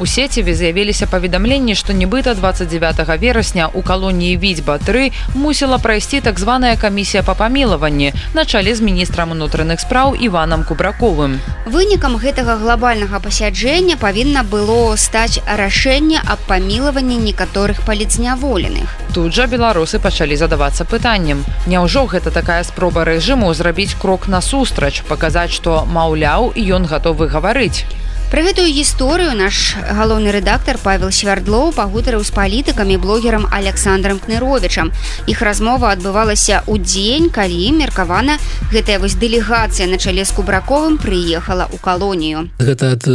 У 0.00 0.06
сеціве 0.06 0.54
з'явіліся 0.54 1.06
паведамленні, 1.10 1.74
што 1.74 1.92
нібыта 1.92 2.34
29 2.38 3.02
верасня 3.18 3.66
ў 3.66 3.82
калоніі 3.82 4.38
відзьба 4.38 4.78
3 4.78 5.10
мусіла 5.34 5.78
прайсці 5.82 6.20
так 6.22 6.38
званая 6.38 6.76
камісія 6.78 7.22
па 7.26 7.34
памілаванні 7.34 8.12
на 8.34 8.44
чале 8.44 8.74
з 8.78 8.80
міністрам 8.80 9.34
унутраных 9.34 9.82
спраў 9.82 10.14
Іванам 10.14 10.62
кубраковым. 10.62 11.42
Вынікам 11.66 12.14
гэтага 12.14 12.62
глобальнага 12.62 13.18
пасяджэння 13.18 13.98
павінна 13.98 14.46
было 14.46 14.94
стаць 14.94 15.42
рашэнне 15.42 16.22
аб 16.22 16.38
памілаванні 16.46 17.18
некаторых 17.18 17.82
паліцняволеных. 17.82 18.86
Тут 19.10 19.34
жа 19.34 19.50
беларусы 19.50 19.98
пачалі 19.98 20.38
задавацца 20.38 20.86
пытаннем. 20.86 21.42
Няўжо 21.66 22.06
гэта 22.06 22.30
такая 22.30 22.62
спроба 22.62 23.02
рэжыму 23.02 23.50
зрабіць 23.50 23.98
крок 23.98 24.30
насустрач, 24.30 25.02
паказаць, 25.10 25.50
што 25.50 25.82
маўляў, 25.90 26.54
ён 26.54 26.86
гатовы 26.86 27.26
гаварыць. 27.26 27.82
Пра 28.28 28.42
гэтую 28.44 28.68
гісторыю 28.68 29.32
наш 29.32 29.72
галоўны 29.80 30.28
рэдактар 30.28 30.76
павел 30.84 31.08
свярдлоў 31.08 31.72
пагутарыў 31.72 32.20
з 32.20 32.28
палітыкамі 32.36 33.00
блогерам 33.00 33.48
александром 33.48 34.20
кныровичам 34.20 34.92
іх 35.24 35.40
размова 35.40 35.96
адбывалася 35.96 36.60
ў 36.68 36.76
дзень 36.76 37.32
калі 37.32 37.72
меркавана 37.72 38.36
гэтая 38.68 39.00
вось 39.00 39.16
дэлегацыя. 39.16 39.88
На 39.88 39.96
чале 39.96 40.28
з 40.28 40.32
кубраковым 40.36 41.00
прыехала 41.00 41.72
ў 41.72 41.80
калонію. 41.80 42.52
Гэта 42.60 43.00
ад 43.00 43.08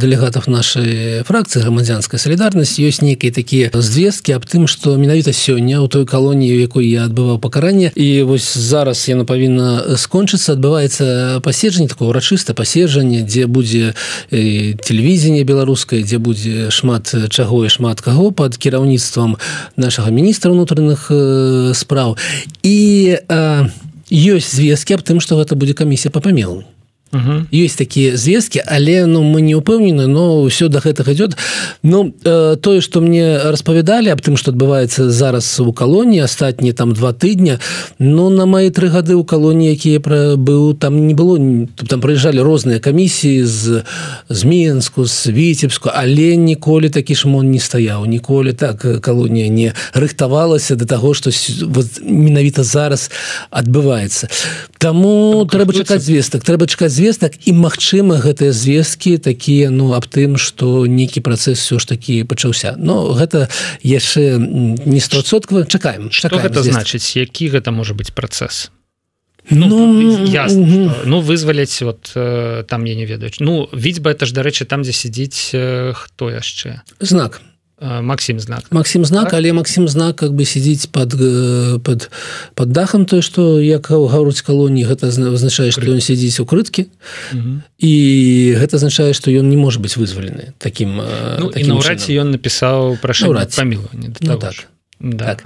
дэлегатаў 0.00 0.48
нашай 0.48 1.20
фракцыі 1.28 1.60
грамадзянская 1.60 2.16
салідарнасць 2.16 2.80
ёсць 2.80 3.04
нейкія 3.04 3.36
такія 3.36 3.68
звесткі 3.68 4.32
аб 4.32 4.48
тым 4.48 4.64
што 4.64 4.96
менавіта 4.96 5.36
сёння 5.36 5.84
ў 5.84 5.92
той 5.92 6.08
калоніі 6.08 6.56
якой 6.56 6.88
я 6.88 7.04
адбываў 7.04 7.36
пакаранне. 7.36 7.92
І 7.92 8.24
вось 8.24 8.56
зараз 8.56 9.04
яна 9.12 9.28
павінна 9.28 10.00
скончыцца. 10.00 10.56
Адбываецца 10.56 11.44
паседжанне 11.44 11.92
такое 11.92 12.08
урачыста 12.08 12.56
паседжанне 12.56 13.20
дзе 13.28 13.44
будзе 13.44 13.92
і 14.54 14.74
тэлевізіне 14.78 15.42
беларускай 15.44 16.04
дзе 16.06 16.18
будзе 16.18 16.70
шмат 16.70 17.10
чаго 17.30 17.64
і 17.66 17.72
шмат 17.72 18.00
каго 18.00 18.30
под 18.30 18.56
кіраўніцтвам 18.56 19.36
нашага 19.76 20.10
міністра 20.10 20.52
унутраных 20.52 21.10
э, 21.10 21.72
спраў. 21.74 22.16
І 22.62 23.18
э, 23.18 23.68
ёсць 24.10 24.54
звесткі 24.54 25.00
аб 25.00 25.02
тым 25.02 25.18
што 25.18 25.40
гэта 25.40 25.58
будзе 25.58 25.74
камісія 25.74 26.14
па 26.14 26.20
памелу 26.20 26.62
Угу. 27.14 27.46
Ёсць 27.54 27.78
такія 27.78 28.16
звесткі, 28.18 28.66
але 28.66 29.06
ну, 29.06 29.22
мы 29.22 29.38
не 29.40 29.54
ўпэўнены, 29.54 30.10
но 30.10 30.42
ўсё 30.42 30.66
да 30.66 30.82
гэтага 30.82 31.14
ідёт. 31.14 31.38
Ну, 31.86 32.10
э, 32.10 32.56
тое, 32.58 32.82
што 32.82 32.98
мне 32.98 33.38
распавядалі 33.38 34.10
аб 34.10 34.18
тым, 34.18 34.34
што 34.34 34.50
адбываецца 34.50 35.14
зараз 35.14 35.46
у 35.62 35.70
калоніі, 35.70 36.26
астатнія 36.26 36.74
там 36.74 36.90
два 36.90 37.14
тыдня, 37.14 37.62
ну, 38.02 38.34
на 38.34 38.50
мае 38.50 38.74
тры 38.74 38.90
гады 38.90 39.14
ў 39.14 39.22
калоніі, 39.22 39.78
якія 39.78 40.02
пра... 40.02 40.34
быў 40.34 40.74
там 40.74 41.06
не 41.06 41.14
было 41.14 41.38
там 41.86 42.02
прыязджалі 42.02 42.42
розныя 42.42 42.82
камісіі 42.82 43.46
з, 43.46 43.86
з 44.28 44.40
Мінску, 44.44 45.06
з 45.06 45.30
Віцебску, 45.30 45.94
але 45.94 46.34
ніколі 46.34 46.90
такі 46.90 47.14
шмон 47.14 47.54
не 47.54 47.62
стаяў. 47.62 48.10
Ніколі 48.10 48.58
так 48.58 48.82
калонія 49.00 49.46
не 49.48 49.70
рыхтавалася 49.94 50.74
да 50.74 50.84
таго, 50.84 51.14
што 51.14 51.30
вот, 51.70 51.86
менавіта 52.02 52.66
зараз 52.66 53.10
адбываецца. 53.54 54.26
Таму 54.82 55.46
трэба 55.46 55.70
чакаць 55.70 56.02
звестак, 56.02 56.42
трэба 56.42 56.66
чакаць 56.66 56.90
звестак 56.90 57.03
звестак 57.04 57.36
і 57.44 57.52
магчыма 57.52 58.16
гэтыя 58.16 58.48
звесткі 58.48 59.20
такія 59.20 59.68
ну 59.68 59.92
аб 59.92 60.08
тым 60.08 60.40
что 60.40 60.88
нейкі 60.88 61.20
працэс 61.20 61.60
все 61.60 61.76
ж 61.76 61.84
таки 61.84 62.24
пачаўся. 62.24 62.80
Но 62.80 63.12
гэта 63.12 63.52
яшчэ 63.84 64.40
не 64.40 65.00
стосоткава 65.04 65.68
чакаем 65.68 66.08
что 66.08 66.32
гэта 66.40 66.64
значыць? 66.64 67.12
Які 67.12 67.52
гэта 67.52 67.76
можа 67.76 67.92
быть 67.92 68.16
працэс? 68.16 68.72
Ну, 69.50 69.68
ну, 69.68 70.24
ясно, 70.24 70.64
угу. 70.64 70.92
ну 71.04 71.20
вызваляць 71.20 71.76
вот 71.84 72.08
там 72.14 72.84
я 72.88 72.94
не 72.96 73.04
ведаю. 73.04 73.30
Ну 73.40 73.68
відзьба 73.68 74.16
это 74.16 74.24
ж 74.24 74.32
дарэчы 74.32 74.64
там 74.64 74.80
дзе 74.80 74.96
сядзіць 74.96 75.52
хто 75.92 76.32
яшчэ? 76.32 76.80
Знак 77.04 77.44
Макссім 77.80 78.40
знак. 78.40 78.62
Макссім 78.70 79.04
знак 79.04 79.24
так? 79.24 79.34
але 79.34 79.52
Макссім 79.52 79.88
знак 79.88 80.16
как 80.16 80.32
бы 80.32 80.44
сидзіць 80.44 80.86
под 80.86 81.14
под 81.82 82.10
под 82.54 82.72
дахам 82.72 83.04
той 83.06 83.22
что 83.22 83.60
як 83.60 83.90
гавруць 83.90 84.42
калоніі 84.42 84.86
гэта 84.86 85.10
означае 85.10 85.70
что 85.70 85.82
ён 85.82 86.00
сядзіць 86.00 86.38
укрыткі 86.38 86.86
і 87.78 87.94
гэта 88.58 88.76
азначае 88.76 89.12
что 89.12 89.30
ён 89.30 89.50
не 89.50 89.56
может 89.56 89.82
быть 89.82 89.96
вызвалены 89.96 90.54
таким 90.58 91.02
ну, 91.38 91.50
наўрадці 91.50 92.14
ён 92.14 92.30
напісаў 92.30 92.98
пра 93.02 93.10
памілаванне 93.10 94.14
ну, 94.20 94.38
так 94.38 94.70
так. 95.18 95.44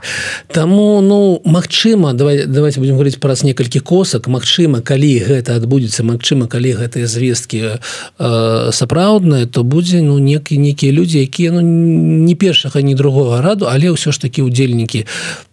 Таму 0.49 1.01
ну 1.01 1.41
Мачыма 1.45 2.13
давай 2.13 2.47
давайте 2.47 2.81
будем 2.81 2.95
говорить 2.95 3.21
праз 3.21 3.43
некалькі 3.43 3.81
косак. 3.81 4.29
Мачыма 4.29 4.81
калі 4.81 5.19
гэта 5.19 5.57
адбудзецца 5.57 6.05
Мачыма 6.05 6.47
калі 6.47 6.73
гэтыя 6.79 7.07
звесткі 7.07 7.81
э, 8.19 8.71
сапраўдныя 8.73 9.47
то 9.47 9.65
будзе 9.65 10.03
ну 10.03 10.19
некі 10.19 10.59
нейкія 10.59 10.93
людзі 10.93 11.23
якія 11.23 11.53
ну 11.53 11.61
не 11.61 12.35
першага 12.35 12.83
ні 12.83 12.95
другога 12.95 13.43
раду 13.43 13.67
але 13.67 13.91
ўсё 13.91 14.13
ж 14.13 14.21
такі 14.21 14.43
удзельнікі 14.43 15.07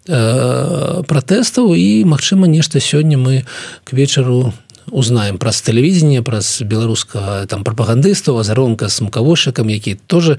э, 0.08 1.02
пратэстаў. 1.06 1.74
І 1.74 2.04
Мачыма 2.04 2.46
нешта 2.46 2.80
сёння 2.80 3.18
мы 3.18 3.44
к 3.84 3.92
вечару 3.92 4.52
не 4.52 4.65
узнаем 4.90 5.38
праз 5.38 5.62
тэлевізіне 5.62 6.22
праз 6.22 6.62
беларускага 6.62 7.46
там 7.46 7.64
прапагандыстаў 7.64 8.40
азаронка 8.40 8.88
с 8.88 9.00
мукавошыкам 9.00 9.68
які 9.68 9.98
тоже 10.06 10.38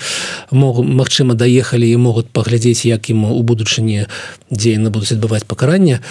могу 0.51 0.83
Мачыма 0.83 1.33
даехалі 1.33 1.89
і 1.89 1.97
могуць 1.97 2.31
паглядзець 2.31 2.85
як 2.85 3.09
ім 3.09 3.25
у 3.31 3.41
будучыні 3.43 4.07
дзе 4.49 4.77
яны 4.77 4.89
будуць 4.89 5.11
адбываць 5.11 5.43
пакаранне 5.43 6.01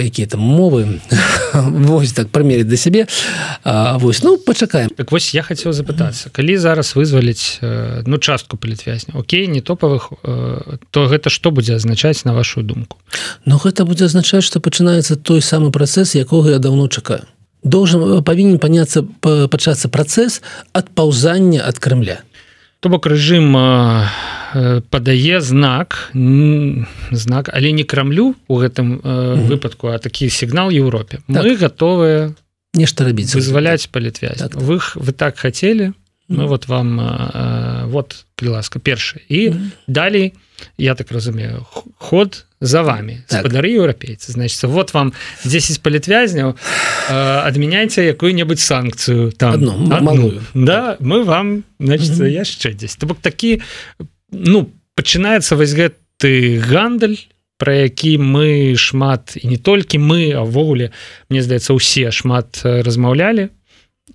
якія 0.00 0.26
там 0.26 0.40
мовы. 0.40 1.00
Вось 1.52 2.12
так 2.12 2.28
прамерить 2.28 2.68
да 2.68 2.76
сябе. 2.76 3.06
Вось 3.64 4.22
ну 4.22 4.38
пачакаем. 4.38 4.90
Так 4.90 5.12
вось 5.12 5.34
я 5.34 5.42
хотел 5.42 5.72
запытацца. 5.72 6.30
Калі 6.30 6.56
зараз 6.58 6.96
вызваліць 6.96 7.60
ну 8.06 8.18
частку 8.18 8.56
палітвязня 8.56 9.14
Окей 9.14 9.46
не 9.46 9.60
топовых 9.60 10.12
то 10.90 11.06
гэта 11.06 11.30
что 11.30 11.50
будзе 11.50 11.76
азначаць 11.76 12.24
на 12.24 12.34
вашу 12.34 12.62
думку? 12.62 12.98
Ну 13.44 13.56
гэта 13.58 13.84
будзе 13.84 14.06
азначаць 14.06 14.44
что 14.44 14.60
пачынаецца 14.60 15.16
той 15.16 15.42
самы 15.42 15.70
працэс 15.70 16.14
якога 16.14 16.50
я 16.50 16.58
давно 16.58 16.88
чакаю 16.88 17.22
должен 17.64 18.22
павінен 18.22 18.60
паняцца 18.60 19.02
пачацца 19.24 19.88
працэс 19.88 20.40
адпаўзання 20.72 21.64
ад 21.64 21.80
крымля 21.80 22.20
то 22.84 22.92
бок 22.92 23.08
рэжым 23.08 23.56
падае 24.92 25.40
знак 25.40 26.12
знак 26.12 27.48
але 27.48 27.72
не 27.72 27.84
крамлю 27.88 28.36
у 28.46 28.60
гэтым 28.60 29.00
выпадку 29.48 29.88
а 29.88 29.98
такі 29.98 30.28
сігнал 30.28 30.70
Еўропе. 30.70 31.24
Так. 31.26 31.42
мы 31.42 31.56
готовыя 31.56 32.36
нешта 32.74 33.04
рабіць 33.08 33.34
вызваляць 33.34 33.88
палітвязь. 33.88 34.38
Так. 34.38 34.54
вы 34.54 34.78
вы 34.94 35.12
так 35.12 35.38
хотели 35.38 35.92
мы 36.28 36.46
вот 36.46 36.68
вам 36.68 37.00
вот 37.88 38.24
ласка 38.42 38.78
першы. 38.78 39.20
І 39.28 39.48
mm 39.48 39.52
-hmm. 39.52 39.70
далей 39.88 40.32
я 40.76 40.94
так 40.94 41.10
разумею 41.12 41.66
ход 41.98 42.46
за 42.60 42.82
вами 42.82 43.24
спадары 43.28 43.68
так. 43.68 43.78
еўрапейцы 43.78 44.32
значит 44.32 44.62
вот 44.62 44.94
вам 44.94 45.12
10 45.44 45.82
палітвязняў 45.82 46.56
адмяняйте 47.08 48.06
якую-небудзь 48.06 48.64
санкцыю 48.64 49.32
там 49.32 49.54
одну, 49.54 49.72
одну. 49.94 50.40
да 50.54 50.96
мы 51.00 51.24
вам 51.24 51.64
значит 51.78 52.12
-hmm. 52.12 52.28
яшчэ 52.28 52.72
10 52.74 52.98
то 52.98 53.06
бок 53.06 53.18
такі 53.20 53.60
ну 54.30 54.70
пачынаецца 54.96 55.56
вось 55.56 55.74
гэты 55.74 56.58
гандаль 56.58 57.16
про 57.58 57.74
які 57.74 58.18
мы 58.18 58.76
шмат 58.76 59.36
і 59.36 59.48
не 59.48 59.56
толькі 59.56 59.98
мы 59.98 60.32
авогуле 60.32 60.90
мне 61.28 61.42
здаецца 61.42 61.74
усе 61.74 62.10
шмат 62.10 62.62
размаўлялі 62.64 63.48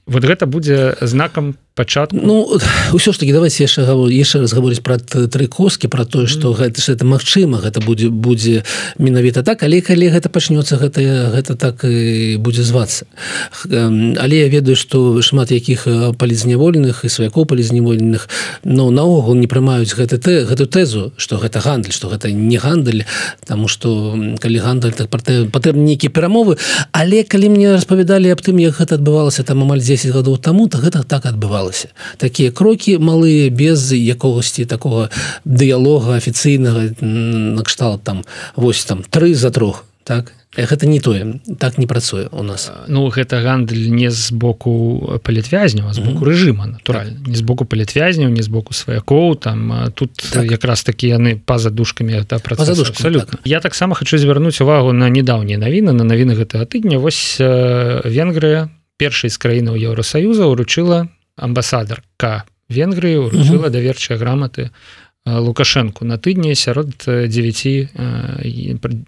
вот 0.06 0.24
гэта 0.24 0.46
будзе 0.46 0.96
знакам 1.02 1.56
пачатку 1.76 2.18
Ну 2.22 2.60
ўсё 2.94 3.14
ж 3.14 3.18
таки 3.20 3.32
давайте 3.32 3.64
яшчэ 3.64 3.88
яшчэ 3.88 4.44
раз 4.44 4.54
гаворыць 4.54 4.84
про 4.84 5.00
тры 5.00 5.48
коскі 5.48 5.88
про 5.88 6.06
тое 6.06 6.28
что 6.28 6.52
гэта 6.54 6.82
ж 6.82 6.96
это 6.96 7.06
магчыма 7.06 7.62
гэта 7.64 7.80
будзе 7.80 8.10
будзе 8.10 8.64
менавіта 8.98 9.44
так 9.44 9.64
але 9.64 9.82
калі 9.82 10.10
гэта 10.10 10.30
пачнется 10.30 10.76
гэта 10.76 11.32
гэта 11.32 11.56
так 11.56 11.84
і 11.84 12.36
будзе 12.38 12.64
звацца. 12.64 13.06
Але 13.70 14.36
я 14.36 14.48
ведаю 14.50 14.76
что 14.76 15.22
шмат 15.22 15.52
якіх 15.52 15.88
палізняволеных 16.18 17.06
і 17.06 17.10
сваякоў 17.10 17.46
палізняволеных 17.46 18.28
но 18.64 18.92
наогул 18.92 19.36
не 19.36 19.48
прымаюць 19.48 19.96
гэты 19.96 20.18
тэ 20.20 20.44
гэту 20.44 20.68
тэзу 20.68 21.14
что 21.18 21.38
гэта 21.38 21.64
гандаль 21.64 21.94
что 21.94 22.10
гэта 22.10 22.32
не 22.32 22.58
гандаль 22.58 23.06
тому 23.46 23.68
что 23.68 24.18
калі 24.40 24.60
гандаль 24.60 24.94
так 24.94 25.08
патрэбны 25.10 25.96
нейкія 25.96 26.12
перамовы. 26.12 26.58
Але 26.92 27.24
калі 27.24 27.50
мне 27.56 27.72
распавядалі 27.74 28.32
аб 28.36 28.42
тым 28.42 28.60
як 28.60 28.76
гэта 28.76 29.00
адбывалася 29.00 29.44
там 29.44 29.64
амаль 29.64 29.80
10 29.80 30.12
гадоў 30.12 30.38
таму 30.38 30.68
то 30.68 30.78
гэта 30.78 31.04
так 31.04 31.26
адбывалася 31.26 31.59
такія 32.18 32.52
крокі 32.52 32.98
малыя 32.98 33.50
без 33.50 33.92
якогасьці 33.94 34.66
такого 34.66 35.10
дыялога 35.46 36.16
афіцыйнага 36.18 36.96
накшталт 37.02 38.04
там 38.04 38.24
вось 38.56 38.86
там 38.86 39.04
тры 39.04 39.36
за 39.36 39.52
трох 39.52 39.86
так? 40.10 40.34
Гэта 40.58 40.88
не 40.88 41.00
тое 41.00 41.40
так 41.60 41.78
не 41.78 41.86
працуе 41.86 42.28
у 42.32 42.42
нас. 42.42 42.72
Ну 42.88 43.06
гэта 43.14 43.46
гандаль 43.46 43.94
не 43.94 44.10
з 44.10 44.34
боку 44.34 45.22
палітвязняў 45.22 45.94
з 45.94 46.02
боку 46.02 46.26
рэжыма 46.26 46.66
натуральна. 46.66 47.22
Не 47.28 47.38
з 47.38 47.46
боку 47.46 47.70
палітвязняў 47.70 48.34
не 48.34 48.42
з 48.42 48.50
боку 48.50 48.74
сваякоў 48.74 49.38
там 49.38 49.94
тут 49.94 50.18
так. 50.18 50.50
якраз 50.50 50.82
такі 50.82 51.14
яны 51.14 51.38
па-за 51.38 51.70
душкамі 51.70 52.18
это 52.18 52.42
абсолютно 52.42 53.38
так. 53.38 53.46
я 53.46 53.60
таксама 53.60 53.94
хочу 53.94 54.18
звярнуць 54.18 54.58
увагу 54.62 54.94
на 54.94 55.10
недаўнія 55.14 55.62
навіны 55.62 55.94
на 55.94 56.04
навіны 56.04 56.34
гэтага 56.34 56.66
тыдня. 56.66 56.98
Вось 56.98 57.38
Венгрыя 57.38 58.74
першай 58.98 59.30
з 59.30 59.38
краінаў 59.38 59.78
Еўросаюза 59.78 60.50
ўручыла 60.50 61.06
амбасадарка 61.40 62.46
Венгрыі 62.70 63.26
ўручыла 63.26 63.74
даверчыя 63.74 64.18
граматы 64.22 64.70
лукашэнку 65.26 66.06
на 66.06 66.18
тыдні 66.18 66.56
сярод 66.56 66.94
9 67.06 67.66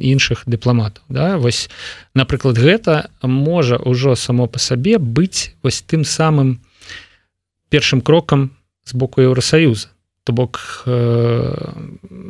іншых 0.01 0.43
дыпламатаў 0.45 1.03
да 1.09 1.37
вось 1.37 1.69
напрыклад 2.13 2.57
гэта 2.57 3.09
можа 3.23 3.77
ўжо 3.77 4.15
само 4.15 4.47
по 4.47 4.59
сабе 4.59 4.97
быць 4.97 5.55
вось 5.63 5.81
тым 5.81 6.03
самым 6.03 6.59
першым 7.69 8.01
крокам 8.01 8.51
з 8.83 8.93
боку 8.93 9.21
Еўросаюза 9.21 9.87
то 10.23 10.33
бок 10.33 10.83
э, 10.85 11.73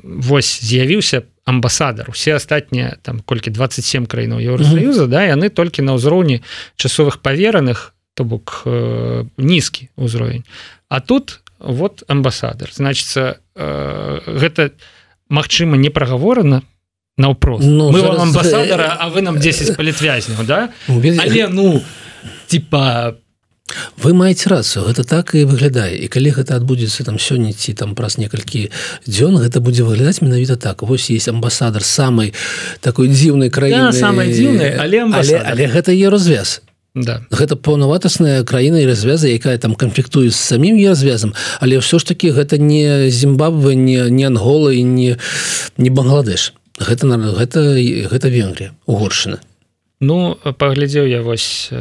вось 0.03 0.63
з'явіўся 0.63 1.23
амбасадар. 1.43 2.09
Усе 2.09 2.35
астатнія 2.35 2.95
там 3.01 3.19
колькі 3.19 3.51
27 3.51 4.05
краінаў 4.05 4.39
Еўросаюза 4.39 5.07
да 5.07 5.25
яны 5.27 5.49
толькі 5.49 5.81
на 5.81 5.97
ўзроўні 5.99 6.39
часовых 6.77 7.19
павераных 7.19 7.93
то 8.13 8.23
бок 8.23 8.63
э, 8.65 9.25
нізкі 9.37 9.89
ўзровень. 9.97 10.45
А 10.89 10.99
тут 10.99 11.41
вот 11.59 12.03
амбасадар 12.07 12.69
значится 12.73 13.39
э, 13.55 14.19
гэта 14.25 14.71
Мачыма 15.31 15.77
не 15.77 15.89
прагаворана 15.89 16.61
наўпрост. 17.17 17.63
Ну, 17.63 17.91
мы 17.91 18.01
зараз... 18.01 18.21
амбасадара 18.21 18.97
а 18.99 19.09
вы 19.09 19.21
нам 19.21 19.39
10 19.39 19.77
палітвязняў 19.77 20.43
да? 20.43 20.69
Але, 20.87 21.47
ну 21.47 21.81
типа 22.47 23.15
вы 23.95 24.13
маеце 24.13 24.49
рацыю 24.51 24.83
гэта 24.83 25.07
так 25.07 25.31
і 25.35 25.47
выглядае. 25.47 25.95
І 26.03 26.11
калі 26.11 26.35
гэта 26.35 26.59
адбудзецца 26.59 27.07
там 27.07 27.15
сёння 27.15 27.55
ці 27.55 27.71
там 27.79 27.95
праз 27.95 28.19
некалькі 28.19 28.71
дзён 29.07 29.39
гэта 29.39 29.63
будзе 29.63 29.87
выглядаць 29.87 30.19
менавіта 30.19 30.59
так. 30.59 30.83
Вось 30.83 31.09
есть 31.09 31.31
амбасадар 31.31 31.83
самой 31.83 32.33
такой 32.81 33.07
дзіўнай 33.07 33.47
краіны. 33.47 33.91
Да, 33.91 33.95
самой 33.95 34.35
дзіўнай 34.35 34.75
але, 34.75 35.07
але 35.07 35.39
але 35.39 35.63
гэта 35.71 35.95
е 35.95 36.11
развяз 36.11 36.59
Да. 36.95 37.21
Гэта 37.31 37.55
паўнаватасная 37.55 38.43
краіна 38.43 38.83
і 38.83 38.87
развяза, 38.89 39.31
якая 39.31 39.55
там 39.57 39.75
канфліктуе 39.75 40.29
з 40.29 40.35
самім 40.35 40.75
я 40.75 40.91
развязам, 40.91 41.31
але 41.63 41.79
ўсё 41.79 42.03
ж 42.03 42.07
таки 42.07 42.35
гэта 42.35 42.59
не 42.59 43.07
Зімбабве, 43.07 43.75
не, 43.75 44.11
не 44.11 44.27
Ангола 44.27 44.75
і 44.75 44.83
не, 44.83 45.15
не 45.77 45.89
Бангладеш. 45.89 46.51
Гэта, 46.79 47.07
гэта, 47.07 47.79
гэта 48.11 48.27
Венгрія, 48.27 48.75
угоршана. 48.85 49.39
Ну 50.01 50.35
паглядзеў 50.57 51.05
я 51.05 51.21
вось 51.21 51.69
э, 51.69 51.77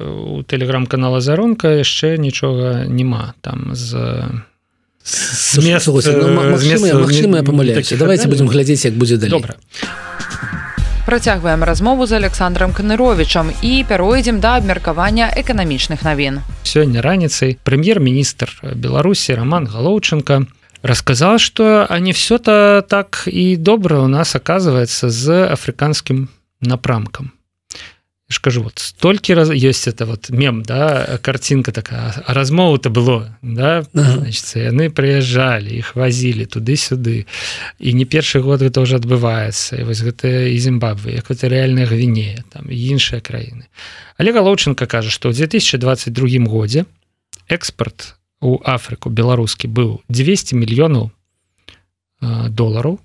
у 0.00 0.42
тэлеграм-канала 0.42 1.20
заронка 1.20 1.68
яшчэ 1.68 2.16
нічога 2.16 2.88
няма 2.88 3.36
там 3.44 3.76
з 3.76 4.24
магчымыя 7.04 7.44
памыляюся 7.44 8.00
давайте 8.00 8.32
будзем 8.32 8.48
глядзець 8.48 8.88
як 8.88 8.96
будзе 8.96 9.20
далей 9.20 9.36
добра 9.36 9.60
Працягваем 11.12 11.62
размову 11.62 12.06
з 12.06 12.12
александром 12.12 12.72
каныровичам 12.72 13.52
і 13.62 13.84
пяройдзем 13.84 14.40
да 14.40 14.56
абмеркавання 14.56 15.28
эканамічных 15.36 16.00
навін. 16.08 16.40
Сёння 16.64 17.04
раніцай 17.04 17.58
прэм'ер-міністр 17.68 18.72
беларусі 18.80 19.36
роман 19.36 19.68
галоўчынка 19.68 20.48
рассказал 20.80 21.36
что 21.36 21.84
а 21.84 21.98
не 21.98 22.16
все-то 22.16 22.80
так 22.88 23.28
і 23.28 23.56
добра 23.56 24.00
у 24.00 24.08
нас 24.08 24.32
оказывается 24.34 25.10
з 25.10 25.52
афрыканскім 25.52 26.32
напрамкам 26.62 27.36
ж 28.32 28.40
кажу 28.40 28.62
вот 28.62 28.78
столькі 28.78 29.34
раз 29.34 29.50
есть 29.50 29.86
это 29.88 30.06
вот 30.06 30.30
мем 30.30 30.62
да 30.62 31.18
картинка 31.22 31.72
такая 31.72 32.14
а 32.26 32.34
размову-то 32.34 32.90
было 32.90 33.36
да? 33.42 33.84
Значит 33.92 34.56
яны 34.56 34.90
прыязджалі 34.90 35.76
их 35.76 35.94
возілі 35.94 36.46
туды-сюды 36.46 37.26
і 37.78 37.92
не 37.92 38.04
першы 38.04 38.40
год 38.40 38.62
гэта 38.62 38.80
уже 38.80 38.96
адбываецца 38.96 39.80
і 39.80 39.84
вось 39.84 40.02
гэта 40.02 40.48
і 40.48 40.58
Зімбабве 40.58 41.14
як 41.14 41.30
это 41.30 41.48
реальная 41.48 41.86
гвінея 41.86 42.44
там 42.50 42.66
іншыя 42.68 43.20
краіны 43.20 43.68
але 44.16 44.32
галоўчынка 44.32 44.86
кажа 44.86 45.10
что 45.10 45.30
ў 45.30 45.36
2022 45.36 46.48
годзе 46.48 46.86
экспорт 47.48 48.16
у 48.40 48.58
Афрыку 48.64 49.10
беларускі 49.10 49.68
быў 49.68 50.00
200 50.08 50.56
мільёнаў 50.56 51.10
долараў 52.48 52.98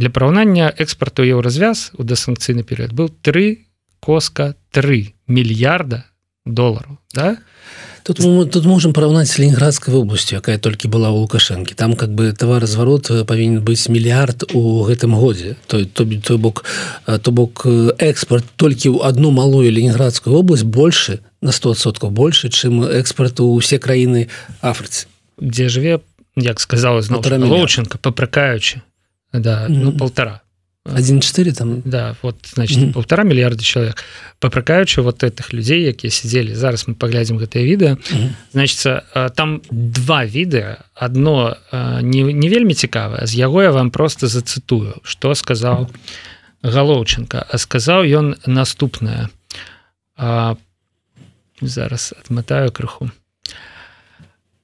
для 0.00 0.10
параўнання 0.10 0.72
экспорту 0.78 1.22
еўразвяз 1.22 1.92
у 1.98 2.04
дасанкцыйны 2.04 2.62
перыяд 2.64 2.92
был 2.92 3.08
3 3.08 3.69
коска 4.00 4.54
3 4.72 5.12
мільярда 5.28 6.04
долараў 6.46 6.98
да? 7.14 7.36
Тут 8.02 8.18
мы 8.20 8.46
тут 8.46 8.64
можем 8.64 8.92
параўнаць 8.92 9.30
с 9.30 9.38
ленинградской 9.38 9.94
областью 9.94 10.38
якая 10.38 10.58
толькі 10.58 10.88
была 10.88 11.10
у 11.10 11.20
лукашэнкі 11.20 11.74
там 11.74 11.94
как 11.94 12.10
бы 12.10 12.32
товаразварот 12.32 13.10
э, 13.10 13.24
павінен 13.24 13.60
быць 13.60 13.88
мільярд 13.88 14.50
у 14.54 14.82
гэтым 14.88 15.14
годзе. 15.14 15.56
Той 15.66 15.84
то 15.84 16.04
той 16.04 16.38
бок 16.38 16.64
э, 17.06 17.18
то 17.18 17.30
бок 17.30 17.62
э, 17.66 17.92
экспорт 17.98 18.44
толькі 18.56 18.96
ў 18.96 19.04
одну 19.04 19.30
малую 19.30 19.70
ленинградскую 19.70 20.36
область 20.36 20.64
больше 20.64 21.20
на 21.40 21.52
100соткаў 21.52 22.10
больше 22.10 22.48
чым 22.48 22.84
экспорту 22.84 23.52
усе 23.52 23.78
краіны 23.78 24.28
афрыцы 24.60 25.06
дзе 25.40 25.68
жыве 25.68 26.00
як 26.36 26.60
сказала 26.60 27.02
зноўчынка 27.02 27.98
папракаючы 27.98 28.82
да 29.32 29.66
ну 29.68 29.92
полтора 29.92 30.42
1,4 30.96 31.52
там? 31.52 31.82
Да 31.84 32.16
вот 32.22 32.36
значит 32.54 32.78
mm 32.78 32.84
-hmm. 32.84 32.92
полтора 32.92 33.24
миллиарда 33.24 33.62
человек. 33.62 34.04
Попракаючы 34.38 35.02
вот 35.02 35.22
этих 35.22 35.54
людей 35.54 35.82
якія 35.82 36.10
сидели. 36.10 36.54
Зараз 36.54 36.88
мы 36.88 36.94
поглядзім 36.94 37.38
гэтае 37.38 37.76
відэо 37.76 37.88
mm 37.88 37.96
-hmm. 37.96 38.28
значится 38.52 39.02
там 39.36 39.60
два 39.70 40.26
відэа 40.26 40.76
одно 41.02 41.56
не, 42.02 42.22
не 42.22 42.48
вельмі 42.48 42.74
цікавае 42.74 43.26
з 43.26 43.34
яго 43.34 43.62
я 43.62 43.70
вам 43.70 43.90
просто 43.90 44.26
зацытую 44.26 44.94
что 45.02 45.34
сказал 45.34 45.88
галоўчынка 46.62 47.44
а 47.48 47.58
сказаў 47.58 48.04
ён 48.04 48.34
наступнае. 48.46 49.28
Зараз 51.62 52.14
адматаю 52.24 52.72
крыху. 52.72 53.10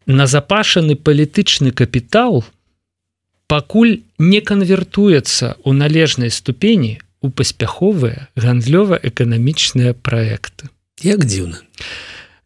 Назапашаны 0.07 0.95
палітычны 0.97 1.73
капітал 1.73 2.45
пакуль 3.47 4.03
не 4.19 4.41
канвертуецца 4.41 5.57
ў 5.63 5.71
належнай 5.73 6.31
ступені 6.31 6.99
у 7.23 7.31
паспяховыя 7.31 8.29
гандлёва-эканамічныя 8.37 9.95
праекты. 9.95 10.69
Як 11.03 11.25
дзіўна. 11.25 11.63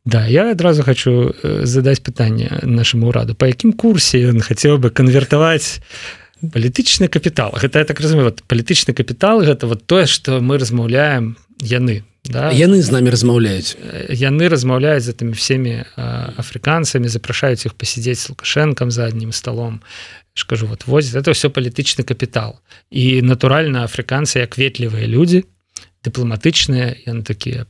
Да 0.04 0.26
я 0.26 0.50
адразу 0.50 0.82
хочу 0.82 1.30
э, 1.30 1.64
задаць 1.64 2.00
пытанне 2.00 2.48
нашаму 2.64 3.12
ўраду. 3.12 3.34
По 3.34 3.46
якім 3.46 3.72
курсе 3.72 4.24
ён 4.32 4.40
хацеў 4.40 4.80
бы 4.80 4.90
канвертаваць 4.90 5.80
палітычны 6.40 7.08
капітал? 7.08 7.52
Гэта 7.52 7.84
я 7.84 7.84
так 7.84 8.00
разумею 8.00 8.32
вот, 8.32 8.42
палітычны 8.48 8.96
капітал 8.96 9.44
гэта 9.44 9.66
вот 9.66 9.84
тое 9.86 10.06
что 10.06 10.40
мы 10.40 10.56
размаўляем 10.56 11.36
яны 11.60 12.04
да? 12.24 12.50
яны 12.50 12.82
з 12.82 12.90
нами 12.90 13.10
размаўляюць. 13.10 13.76
Яны 14.08 14.48
размаўляюць 14.48 15.04
за 15.04 15.12
тымі 15.12 15.36
всеми 15.36 15.84
афрыканцамі 15.96 17.08
запрашаюць 17.08 17.66
іх 17.66 17.74
пасядзець 17.74 18.28
лукашэнкам 18.28 18.90
за 18.90 19.06
адним 19.06 19.32
столом 19.32 19.80
скажу 20.40 20.66
вот 20.66 20.86
возіць 20.86 21.14
это 21.14 21.32
все 21.32 21.48
палітычны 21.48 22.04
капітал 22.04 22.58
і 22.90 23.22
натуральна 23.22 23.84
афрыканцы 23.84 24.40
як 24.40 24.56
ветлівыя 24.58 25.06
людзі 25.06 25.44
дыпламатычныя 26.04 26.96
яны 27.06 27.22
такія 27.22 27.66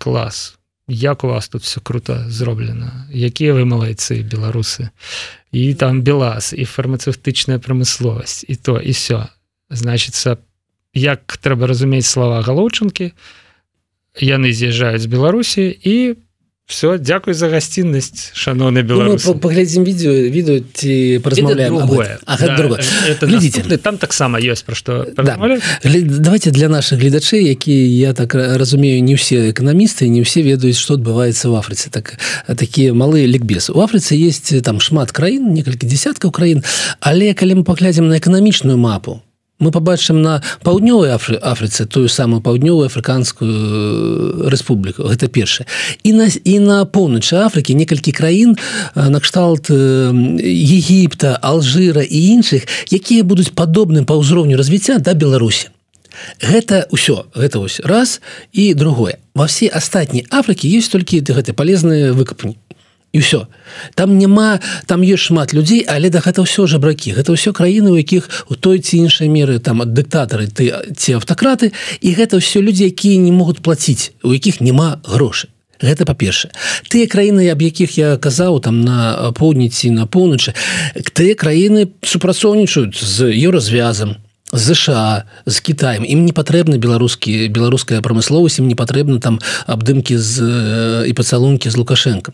клас 0.00 0.58
як 0.88 1.24
у 1.24 1.28
вас 1.28 1.48
тут 1.48 1.62
все 1.62 1.80
круто 1.80 2.24
зроблена 2.28 3.06
якія 3.12 3.52
вы 3.52 3.64
малайцы 3.68 4.24
беларусы 4.24 4.88
і 5.52 5.74
там 5.74 6.02
белаз 6.02 6.54
і 6.56 6.64
фармацевтычная 6.64 7.60
прамысловасць 7.60 8.44
і 8.48 8.56
то 8.56 8.80
і 8.80 8.92
все 8.96 9.28
значится 9.70 10.38
як 10.94 11.36
трэба 11.36 11.68
разумець 11.68 12.08
слова 12.08 12.40
галоўчынкі 12.40 13.12
яны 14.20 14.52
з'язджаюць 14.52 15.04
з 15.04 15.12
беларусі 15.12 15.68
і 15.68 16.16
все 16.68 16.98
дзякуй 17.00 17.32
за 17.32 17.48
гасціннасць 17.48 18.36
шаноўны 18.36 18.84
беларус 18.84 19.24
ну, 19.24 19.34
паглядзім 19.40 19.88
відео 19.88 20.12
відео 20.28 20.60
ці 20.76 21.20
паразмаўляем 21.24 21.80
да, 21.80 21.86
там 23.80 23.96
таксама 23.96 24.36
ёсць 24.36 24.68
пра 24.68 24.76
што 24.76 25.08
да. 25.16 25.40
давайте 25.82 26.52
для 26.52 26.68
наших 26.68 27.00
гледачэй 27.00 27.48
якія 27.48 28.12
я 28.12 28.12
так 28.12 28.36
разумею 28.36 29.00
не 29.00 29.16
ўсе 29.16 29.48
эканамісты 29.48 30.12
не 30.12 30.20
ўсе 30.20 30.44
ведаюць 30.44 30.76
што 30.76 31.00
адбываецца 31.00 31.48
в 31.48 31.56
Афрыцы 31.56 31.88
так 31.88 32.20
такія 32.52 32.92
малыя 32.92 33.24
лікбес 33.24 33.72
у 33.72 33.80
Афрыцы 33.80 34.12
есть 34.12 34.52
там 34.60 34.76
шмат 34.84 35.08
краін 35.08 35.48
некалькі 35.56 35.88
десяткаў 35.88 36.36
краін 36.36 36.60
але 37.00 37.32
калі 37.32 37.64
мы 37.64 37.64
паглядзім 37.64 38.12
на 38.12 38.20
эканамічную 38.20 38.76
мапу 38.76 39.24
мы 39.58 39.70
побачым 39.70 40.22
на 40.22 40.42
паўднёвай 40.62 41.10
Афры 41.10 41.36
Афрыцы 41.36 41.86
тую 41.86 42.08
самую 42.08 42.40
паўднёвую 42.40 42.86
афрыканскую 42.86 44.46
э, 44.46 44.48
рэспубліку. 44.48 45.02
Гэта 45.02 45.28
першае. 45.28 45.66
І 46.02 46.12
на 46.12 46.26
і 46.26 46.58
на 46.58 46.84
поўначы 46.84 47.36
Афрыкі 47.36 47.74
некалькі 47.74 48.12
краін 48.12 48.54
э, 48.54 49.08
накшталт 49.08 49.70
э, 49.70 50.10
Егіпта 50.42 51.38
Алжыра 51.42 52.02
і 52.02 52.18
іншых 52.38 52.66
якія 52.90 53.24
будуць 53.24 53.50
падобным 53.50 54.06
па 54.06 54.14
ўзроўню 54.14 54.56
развіцця 54.56 54.98
да 54.98 55.14
Беларусі. 55.14 55.74
Гэта 56.42 56.86
ўсё. 56.90 57.26
Гэта 57.34 57.58
вось 57.58 57.80
раз. 57.80 58.20
І 58.52 58.74
другое. 58.74 59.18
Во 59.34 59.46
все 59.46 59.66
астатні 59.66 60.26
Афрыкі 60.30 60.70
есть 60.70 60.92
толькі 60.92 61.20
гэты 61.20 61.52
палезныя 61.52 62.12
выкапні 62.14 62.58
і 63.12 63.18
все 63.18 63.46
там 63.94 64.18
няма 64.18 64.60
там 64.86 65.02
есть 65.02 65.22
шмат 65.22 65.52
людзей 65.52 65.84
але 65.88 66.10
да 66.10 66.20
гэта 66.20 66.44
ўсё 66.44 66.66
жабракі 66.66 67.16
гэта 67.16 67.32
ўсё 67.32 67.52
краіны 67.52 67.90
у 67.92 67.96
якіх 67.96 68.28
у 68.48 68.54
той 68.54 68.78
ці 68.78 68.98
іншай 69.08 69.28
меры 69.28 69.58
там 69.58 69.82
ад 69.82 69.94
дыктатары 69.96 70.48
ты 70.48 70.72
ці 70.96 71.18
аўтакраты 71.18 71.72
і 72.00 72.08
гэта 72.12 72.36
ўсё 72.36 72.60
людзі 72.60 72.88
якія 72.92 73.16
не 73.20 73.32
могуць 73.32 73.64
плаціць 73.64 74.12
у 74.22 74.32
якіх 74.32 74.60
няма 74.60 75.00
грошай. 75.04 75.50
Гэта 75.78 76.02
па-першае. 76.02 76.50
Тыя 76.90 77.06
краіны 77.06 77.46
аб 77.54 77.62
якіх 77.62 77.98
я 77.98 78.18
казаў 78.18 78.58
там 78.58 78.82
на 78.82 79.30
поўдніці 79.30 79.94
на 79.94 80.10
поўначы 80.10 80.54
тыя 81.14 81.38
краіны 81.38 81.94
супрацоўнічаюць 82.02 82.98
з 82.98 83.30
еўразвязам 83.30 84.18
ЗША 84.52 85.24
з 85.46 85.60
Китаем. 85.60 86.04
Ім 86.04 86.24
не 86.24 86.32
патрэбна 86.32 86.78
беларускі 86.80 87.48
беларуская 87.52 88.00
прамысловасць 88.00 88.60
ім 88.60 88.68
не 88.68 88.76
патрэбна 88.78 89.20
там 89.20 89.40
абдымкі 89.66 90.16
з 90.16 90.34
і 91.08 91.12
пацалункі 91.12 91.70
з 91.70 91.76
лукашенко. 91.76 92.32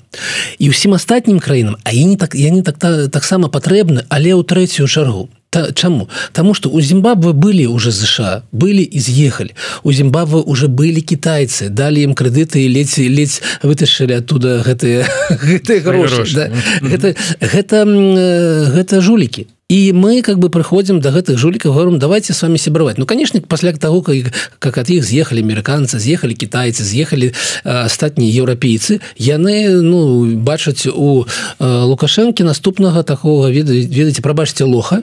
І 0.59 0.70
ўсім 0.70 0.94
астатнім 0.94 1.40
краінам 1.40 1.77
а 1.83 1.92
я 1.92 2.05
не 2.05 2.16
так 2.16 2.35
я 2.35 2.50
не 2.50 2.62
так 2.62 2.79
таксама 3.11 3.48
патрэбны 3.48 4.07
але 4.09 4.35
ў 4.35 4.44
трэцюю 4.46 4.87
чаргу 4.87 5.29
Та, 5.55 5.72
чаму 5.72 6.09
Таму 6.33 6.55
что 6.55 6.68
у 6.68 6.81
Зімбабвы 6.81 7.33
былі 7.33 7.66
уже 7.66 7.90
ЗША 7.90 8.42
былі 8.50 8.83
і 8.83 8.98
з'ехалі 8.98 9.55
у 9.83 9.92
Зімбабвы 9.92 10.42
уже 10.42 10.66
былі 10.66 10.98
кітайцы 10.98 11.68
далі 11.70 12.03
ім 12.11 12.14
крэдыты 12.18 12.66
і 12.66 12.68
ледзь 12.74 12.98
ледзь 12.98 13.38
вытащылі 13.62 14.18
оттуда 14.18 14.66
гэтыя 14.66 15.07
гэтыя 15.31 15.79
грошы 15.87 16.27
да? 16.35 16.50
гэта 16.83 17.14
гэта 17.38 17.87
гэта 17.87 19.00
жулікі 19.00 19.46
і 19.68 19.92
мы 19.92 20.20
как 20.20 20.38
бы 20.38 20.50
прыходзім 20.50 21.00
до 21.00 21.09
гэтых 21.09 21.38
жулікаў 21.40 21.72
говорим 21.72 21.98
давайте 21.98 22.35
с 22.35 22.42
вами 22.42 22.59
сябраваць 22.59 22.98
ну 22.98 23.07
конечно 23.07 23.40
пасля 23.40 23.72
того 23.72 24.03
как, 24.03 24.33
как 24.59 24.79
от 24.79 24.90
іх 24.90 25.05
з'ехалі 25.05 25.40
амерыканцы 25.40 25.98
з'ехалі 25.98 26.35
китайцы 26.37 26.85
з'ехалі 26.85 27.33
астатнія 27.64 28.44
еўрапейцы 28.44 29.00
яны 29.16 29.81
ну 29.81 30.37
бачаць 30.37 30.87
у 30.87 31.24
лукашэнкі 31.59 32.44
наступнага 32.44 33.03
такого 33.03 33.48
ведаеце 33.48 34.20
прабачце 34.20 34.64
лоха 34.64 35.03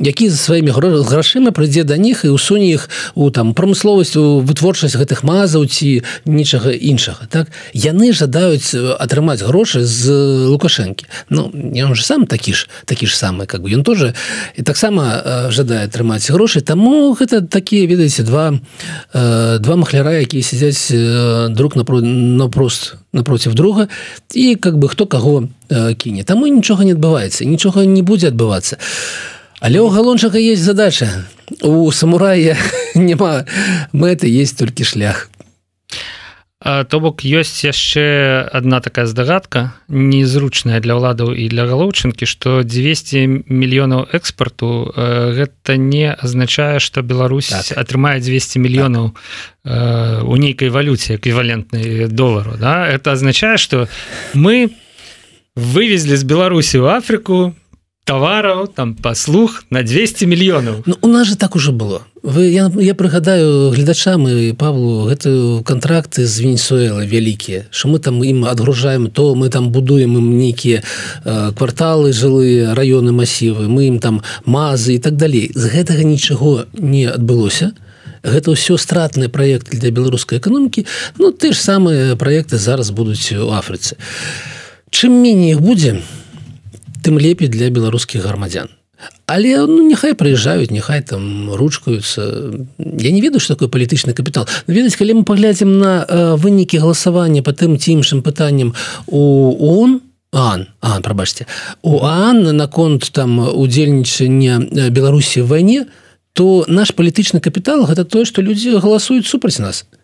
які 0.00 0.30
за 0.30 0.36
сваімі 0.36 0.72
грашыма 0.72 1.52
прыйдзе 1.52 1.84
да 1.84 1.96
них 2.00 2.24
і 2.24 2.32
усуне 2.32 2.72
іх 2.72 2.88
у 3.14 3.28
там 3.30 3.52
прамысловасць 3.52 4.16
у 4.16 4.40
вытворчасць 4.40 4.96
гэтых 4.96 5.22
мазаў 5.22 5.68
ці 5.68 6.00
нічага 6.24 6.72
іншага 6.72 7.28
так? 7.28 7.52
Яны 7.76 8.12
жадаюць 8.16 8.72
атрымаць 8.96 9.44
грошы 9.44 9.84
з 9.84 10.08
лукашэнкі. 10.48 11.04
Ну 11.28 11.52
я 11.74 11.90
уже 11.92 12.04
сам 12.04 12.24
такі 12.26 12.52
ж 12.56 12.68
такі 12.88 13.06
ж 13.06 13.16
самы 13.16 13.44
как 13.44 13.60
бы. 13.60 13.68
Ён 13.68 13.84
тоже 13.84 14.14
і 14.56 14.62
таксама 14.62 15.48
жадае 15.52 15.84
атрымаць 15.84 16.30
грошы. 16.32 16.64
Таму 16.64 17.12
гэта 17.12 17.44
такія 17.44 17.86
ведаеце 17.86 18.24
два 18.24 18.56
два 19.12 19.76
махляра 19.76 20.16
якія 20.16 20.42
сядзяць 20.42 20.88
друг 21.52 21.76
напро 21.76 22.00
напрост 22.00 22.96
напротив 23.12 23.54
друга. 23.54 23.88
І 24.32 24.56
как 24.56 24.78
бы 24.78 24.88
хто 24.88 25.06
каго 25.06 25.48
кіне. 25.98 26.24
Таму 26.24 26.46
нічога 26.46 26.84
не 26.84 26.96
адбываецца 26.96 27.44
нічога 27.44 27.84
не 27.84 28.02
будзе 28.02 28.32
адбывацца. 28.32 28.80
а 28.80 29.29
Але 29.60 29.76
ў 29.76 29.92
галончага 29.92 30.40
есть 30.40 30.64
задача 30.64 31.28
у 31.60 31.90
самурая 31.92 32.56
няма 32.94 33.44
мэты 33.92 34.26
есть 34.28 34.58
толькі 34.58 34.84
шлях 34.84 35.28
то 36.60 37.00
бок 37.00 37.24
ёсць 37.24 37.64
яшчэ 37.64 38.44
одна 38.52 38.80
такая 38.84 39.08
здагадка 39.08 39.72
незручная 39.88 40.80
для 40.84 40.96
ўладаў 40.96 41.32
і 41.32 41.48
для 41.48 41.64
галоўчынкі 41.64 42.28
что 42.28 42.60
200 42.64 43.48
мільёнаў 43.48 44.12
экспарту 44.12 44.92
гэта 44.92 45.76
не 45.76 46.12
азначае 46.12 46.80
что 46.80 47.00
Беларусь 47.00 47.48
так. 47.48 47.76
атрымае 47.80 48.20
200 48.20 48.60
мільёнаў 48.60 49.12
так. 49.64 50.24
у 50.24 50.36
нейкай 50.36 50.68
валюце 50.68 51.16
эквівалентнай 51.16 52.08
долару 52.08 52.56
да? 52.60 52.88
это 52.88 53.12
означае 53.12 53.56
что 53.56 53.88
мы 54.32 54.72
вывезли 55.56 56.16
з 56.16 56.24
беларусі 56.24 56.78
в 56.78 56.92
Афрыку 56.92 57.56
товараў 58.10 58.66
там 58.66 58.94
паслуг 58.94 59.62
на 59.70 59.82
200 59.82 60.26
мільёнаў. 60.26 60.82
Ну, 60.86 60.94
у 61.00 61.06
нас 61.06 61.28
же 61.28 61.36
так 61.36 61.54
уже 61.54 61.70
было. 61.70 62.02
Вы 62.22 62.50
я, 62.50 62.70
я 62.80 62.94
прыгадаю 62.94 63.70
гледачам 63.70 64.26
і 64.28 64.52
павлу 64.52 65.06
гэтую 65.06 65.62
контракты 65.62 66.26
з 66.26 66.42
венесуэлы 66.42 67.06
вялікія 67.06 67.70
що 67.70 67.88
мы 67.88 67.98
там 67.98 68.24
ім 68.24 68.44
адгружаем 68.44 69.06
то 69.10 69.34
мы 69.34 69.48
там 69.48 69.70
будуем 69.70 70.18
ім 70.18 70.38
нейкія 70.38 70.82
э, 71.24 71.52
кварталы 71.54 72.12
жылыя 72.12 72.74
раёны 72.74 73.12
масівы 73.12 73.70
мы 73.70 73.86
ім 73.86 73.98
там 74.00 74.22
мазы 74.44 74.94
і 74.94 74.98
так 74.98 75.14
далей. 75.14 75.52
З 75.54 75.70
гэтага 75.70 76.02
нічого 76.02 76.66
не 76.74 77.06
адбылося. 77.06 77.72
Гэта 78.26 78.50
ўсё 78.50 78.74
стратны 78.74 79.28
проект 79.28 79.70
для 79.70 79.90
беларускай 79.94 80.42
эканомікі. 80.42 80.84
Ну 81.18 81.30
ты 81.30 81.54
ж 81.54 81.62
самыя 81.62 82.16
проекты 82.16 82.58
зараз 82.58 82.90
будуць 82.90 83.30
у 83.32 83.54
Афрыцы. 83.54 83.94
Чым 84.90 85.14
меней 85.22 85.54
іх 85.54 85.62
будзе 85.62 86.02
то 86.02 86.19
тым 87.10 87.18
лепей 87.18 87.50
для 87.50 87.74
беларускіх 87.74 88.22
грамадзян 88.22 88.70
але 89.26 89.58
ну 89.66 89.82
няхай 89.82 90.14
прыязджаюць 90.14 90.70
няхай 90.70 91.02
там 91.02 91.50
ручкаюцца 91.50 92.22
я 92.78 93.10
не 93.10 93.20
ведаю 93.20 93.40
что 93.40 93.54
такое 93.54 93.68
палітычны 93.68 94.14
капітал 94.14 94.46
ведаць 94.66 94.94
калі 94.94 95.20
мы 95.20 95.24
паглядзім 95.24 95.78
на 95.78 96.06
э, 96.06 96.36
вынікі 96.36 96.78
галасавання 96.78 97.42
по 97.42 97.50
тым 97.50 97.78
ці 97.78 97.98
іншым 97.98 98.22
пытанням 98.22 98.74
у 99.06 99.22
он 99.58 100.00
ан 100.30 100.68
а 100.80 101.00
прабачце 101.00 101.46
у 101.82 102.04
Анна 102.06 102.52
наконт 102.52 103.10
там 103.12 103.38
удзельнічання 103.38 104.90
беларусі 104.90 105.42
в 105.42 105.48
вайне 105.48 105.86
то 106.32 106.64
наш 106.68 106.94
палітычны 106.94 107.40
капітал 107.40 107.86
гэта 107.90 108.04
тое 108.04 108.24
что 108.24 108.42
людзі 108.42 108.78
галасуюць 108.78 109.26
супраць 109.26 109.58
нас. 109.58 109.82
то 109.90 109.99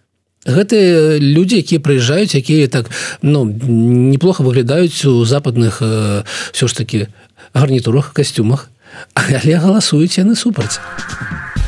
гэтыя 0.47 1.19
людзі 1.19 1.61
якія 1.61 1.83
прыязджаюць 1.83 2.39
якія 2.39 2.71
так 2.71 2.91
ну 3.23 3.45
неплохо 3.45 4.47
выглядаюць 4.47 5.05
у 5.05 5.27
западных 5.27 5.83
ўсё 5.83 6.67
ж 6.67 6.73
таки 6.73 7.07
гарнітурах 7.53 8.15
касцюмах 8.15 8.71
але 9.15 9.57
галасуюць 9.57 10.19
яны 10.19 10.37
супраць. 10.37 10.81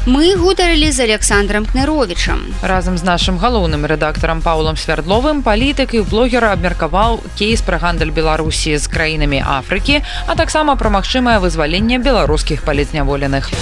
Мы 0.09 0.37
гутарылі 0.41 0.89
з 0.89 1.05
александром 1.05 1.67
кныровичам 1.67 2.41
разам 2.63 2.97
з 2.97 3.05
нашим 3.05 3.37
галоўным 3.37 3.85
рэдактарам 3.85 4.41
паулам 4.41 4.77
свярдловым 4.77 5.43
палітык 5.43 5.93
і 5.95 6.01
блогера 6.09 6.53
абмеркаваў 6.57 7.21
кейс 7.37 7.61
пра 7.61 7.77
гандаль 7.77 8.15
беларусі 8.15 8.79
з 8.79 8.89
краінамі 8.89 9.43
афрыкі 9.45 10.01
а 10.27 10.33
таксама 10.33 10.77
пра 10.81 10.89
магчымае 10.89 11.37
вызваленне 11.45 11.99
беларускіх 11.99 12.65
палітзняволеных. 12.65 13.53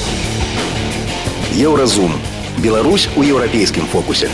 Еўразум. 1.56 2.14
Беларусь 2.62 3.08
у 3.16 3.26
еўрапейскім 3.26 3.84
фокусе 3.90 4.30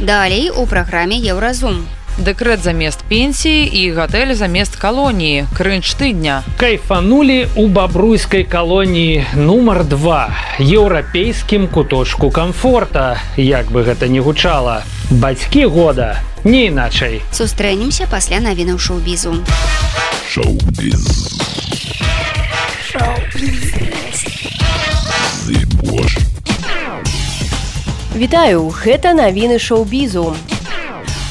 далей 0.00 0.50
у 0.50 0.66
праграме 0.66 1.16
еўразум. 1.18 1.86
Дэкрэт 2.16 2.62
замест 2.64 3.04
пенсіі 3.12 3.68
і 3.68 3.92
гатэль 3.92 4.32
замест 4.34 4.76
калоніі. 4.80 5.44
Крынч 5.52 5.92
тыдня. 6.00 6.40
Кайфанулі 6.56 7.48
у 7.56 7.66
бабруйскай 7.68 8.44
калоніі 8.44 9.26
нумар 9.36 9.84
два. 9.84 10.32
Еўрапейскім 10.58 11.68
куточку 11.68 12.30
комфорта 12.30 13.20
як 13.36 13.68
бы 13.68 13.84
гэта 13.84 14.08
не 14.08 14.20
гучала. 14.20 14.84
Бацькі 15.10 15.66
года 15.66 16.22
не 16.44 16.72
іначай. 16.72 17.20
Сустрэнемся 17.32 18.08
пасля 18.08 18.40
навінаў 18.40 18.80
шоу-бізу 18.80 19.44
Вітаю 28.16 28.72
гэта 28.72 29.10
навіны 29.12 29.56
шоу-бізу 29.60 30.22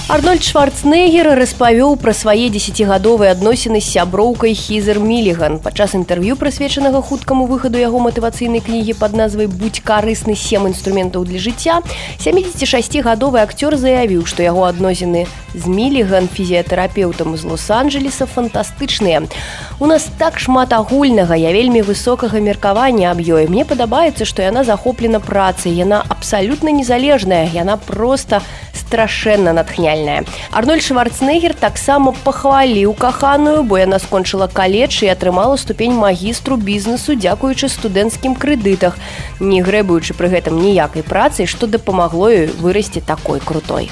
Арнольд 0.06 0.44
Шварцнегер 0.46 1.32
распавёў 1.34 1.96
пра 1.98 2.13
свае 2.13 2.52
десятгадовыя 2.54 3.32
адносіны 3.34 3.80
з 3.82 3.89
сяброўкай 3.89 4.54
хізер 4.54 5.00
міліган 5.02 5.58
падчас 5.58 5.96
інтэрв'ю 5.98 6.38
прысвечанага 6.38 7.02
хуткаму 7.02 7.48
выхаду 7.50 7.82
яго 7.82 7.98
матывацыйнай 8.06 8.62
кнігі 8.62 8.94
пад 9.02 9.18
назвай 9.18 9.50
будь 9.50 9.82
карысны 9.82 10.38
сем 10.38 10.70
інструментаў 10.70 11.26
для 11.26 11.41
жыцця 11.41 11.82
76гадовы 12.22 13.41
акцёр 13.41 13.82
заявіў 13.82 14.30
што 14.30 14.46
яго 14.46 14.70
адносіны 14.70 15.26
з 15.56 15.65
міліган 15.65 16.30
фізіятэрапеўтам 16.30 17.34
з 17.34 17.48
лос-анджелеса 17.48 18.28
фантастычныя. 18.28 19.24
У 19.80 19.88
нас 19.88 20.06
так 20.20 20.38
шмат 20.38 20.74
агульнага 20.76 21.34
я 21.34 21.50
вельмі 21.56 21.82
высокага 21.82 22.44
меркавання 22.44 23.10
аб 23.15 23.24
ёй. 23.24 23.48
Мне 23.48 23.65
падабаецца 23.65 24.28
што 24.28 24.44
яна 24.44 24.68
захоплена 24.68 25.24
працай 25.24 25.74
яна 25.74 26.04
абсалютна 26.10 26.70
незалежная 26.76 27.50
яна 27.56 27.80
просто 27.80 28.44
страшэнна 28.76 29.56
натхняе 29.56 29.94
геніяльная. 29.95 30.25
Арнольд 30.51 30.84
Шварцнегер 30.84 31.53
таксама 31.53 32.13
пахваліў 32.23 32.93
каханую, 32.93 33.63
бо 33.63 33.77
яна 33.77 33.99
скончыла 33.99 34.47
каледж 34.47 35.03
і 35.03 35.12
атрымала 35.12 35.58
ступень 35.58 35.93
магістру 35.93 36.58
бізнесу, 36.58 37.15
дзякуючы 37.15 37.69
студэнцкім 37.69 38.36
крэдытах, 38.36 38.97
не 39.39 39.62
грэбуючы 39.62 40.13
пры 40.13 40.29
гэтым 40.29 40.60
ніякай 40.62 41.03
працы, 41.03 41.45
што 41.45 41.67
дапамагло 41.67 42.29
ёй 42.29 42.47
вырасці 42.47 43.01
такой 43.01 43.39
крутой. 43.39 43.89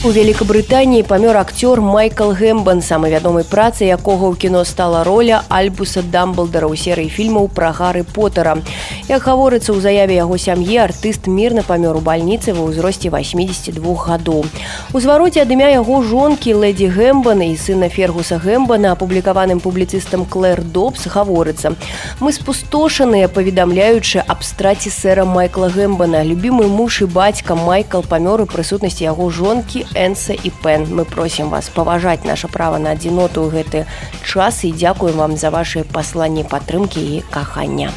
У 0.00 0.08
Великабрытаніі 0.08 1.04
памёр 1.04 1.36
акцёр 1.36 1.82
Майкл 1.84 2.32
Гэмбан, 2.32 2.80
самай 2.80 3.12
вядомай 3.12 3.44
працы, 3.44 3.84
якога 3.84 4.32
ў 4.32 4.34
кіно 4.40 4.64
стала 4.64 5.04
роля 5.04 5.44
Альбуса 5.52 6.00
Дамблдара 6.00 6.72
ў 6.72 6.76
серыі 6.80 7.12
фільмаў 7.12 7.52
пра 7.52 7.68
Гары 7.76 8.00
Потара. 8.08 8.64
Як 9.12 9.28
гаворыцца 9.28 9.76
ў 9.76 9.84
заяве 9.84 10.16
яго 10.16 10.40
сям'і, 10.40 10.88
артыст 10.88 11.28
мірна 11.28 11.60
памёр 11.60 12.00
у 12.00 12.00
бальніцы 12.00 12.56
ва 12.56 12.64
ўзросце 12.72 13.12
82 13.12 13.76
гадоў. 13.76 14.48
У 14.96 14.98
звароце 15.04 15.44
ад 15.44 15.52
імя 15.52 15.68
яго 15.68 16.00
жонкі 16.00 16.56
Лэдзі 16.56 16.88
Гэмбана 16.96 17.52
і 17.52 17.60
сына 17.60 17.92
Фергуса 17.92 18.40
Гэмбана, 18.40 18.96
апублікаваным 18.96 19.60
публіцыстам 19.60 20.24
Клэр 20.24 20.64
Добс 20.64 21.12
гаворыцца. 21.12 21.76
Мы 22.24 22.32
спустошаныя, 22.32 23.28
паведамляючы 23.28 24.24
аб 24.24 24.48
страце 24.48 24.88
сэра 24.88 25.28
Майкла 25.28 25.68
Гэмбана, 25.68 26.24
любімы 26.24 26.72
муж 26.72 27.04
і 27.04 27.12
бацька 27.12 27.52
Майкл 27.52 28.00
памёр 28.00 28.40
у 28.40 28.48
прысутнасці 28.48 29.04
яго 29.04 29.28
жонкі 29.28 29.89
Энса 29.94 30.32
і 30.32 30.50
Пен. 30.62 30.86
Мы 30.90 31.04
просім 31.04 31.50
вас 31.50 31.68
паважаць 31.68 32.24
наша 32.24 32.48
права 32.48 32.78
на 32.78 32.92
адзіноту 32.92 33.46
ў 33.46 33.50
гэты 33.50 33.78
час 34.24 34.64
і 34.64 34.72
дзякуем 34.72 35.16
вам 35.16 35.36
за 35.36 35.50
ваши 35.50 35.82
пасланні 35.82 36.44
падтрымкі 36.44 37.00
і 37.00 37.22
кахання. 37.30 37.90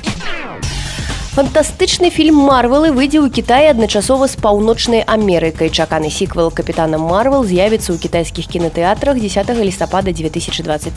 Фантастычны 1.34 2.12
фільм 2.14 2.36
Марвелы 2.46 2.94
выйдзе 2.94 3.18
ў 3.18 3.26
Кіаі 3.26 3.74
адначасова 3.74 4.30
з 4.30 4.38
паўночнай 4.38 5.02
Амерыкай. 5.02 5.74
Чаканы 5.74 6.14
сіквел 6.14 6.54
капітана 6.54 7.02
Марвел 7.02 7.42
з'явіцца 7.42 7.90
ў 7.90 7.98
кітайскіх 7.98 8.46
кінотэатрах 8.46 9.18
10 9.18 9.50
лістапада 9.66 10.14
2023. 10.14 10.94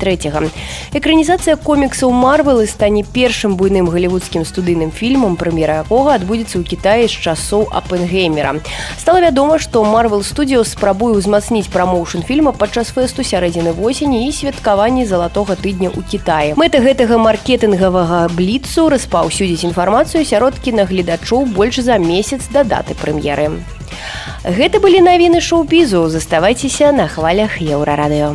Экранізацыя 0.92 1.56
коміксаў 1.56 2.12
Марвелы 2.12 2.68
стане 2.68 3.00
першым 3.00 3.56
буйным 3.56 3.88
галівудскім 3.88 4.44
студыйным 4.44 4.92
фільмам, 4.92 5.40
прэм'ера 5.40 5.80
якога 5.88 6.20
адбудзецца 6.20 6.60
ў 6.60 6.68
Кіаі 6.68 7.08
з 7.08 7.16
часоў 7.16 7.72
Апенгеймера. 7.72 8.60
Стала 9.00 9.24
вядома, 9.24 9.56
што 9.56 9.88
Марвел 9.88 10.20
студіо 10.20 10.68
спрабуе 10.68 11.16
ўзмацніць 11.16 11.72
прамоушн 11.72 12.20
фільма 12.28 12.52
падчас 12.52 12.92
фэсту 12.92 13.24
сярэдзіны 13.24 13.72
восені 13.72 14.28
і 14.28 14.36
святкаванні 14.36 15.08
залатога 15.08 15.56
тыдня 15.56 15.88
ў 15.88 16.04
Кітаі. 16.04 16.60
Мэта 16.60 16.84
гэтага 16.84 17.16
маркетынгавага 17.16 18.28
бліцу 18.36 18.92
распаўсюдзіць 18.92 19.64
інфармацыю 19.72 20.25
сярод 20.26 20.58
кінагледачоў 20.58 21.46
больш 21.56 21.78
за 21.86 21.98
месяц 22.02 22.50
да 22.50 22.64
даты 22.66 22.98
прэм'еры. 22.98 23.48
Гэта 24.42 24.82
былі 24.82 25.00
навіны 25.06 25.40
шоу-бізу, 25.40 26.08
заставайцеся 26.10 26.90
на 26.92 27.06
хвалях 27.08 27.58
еўрарадыё. 27.62 28.34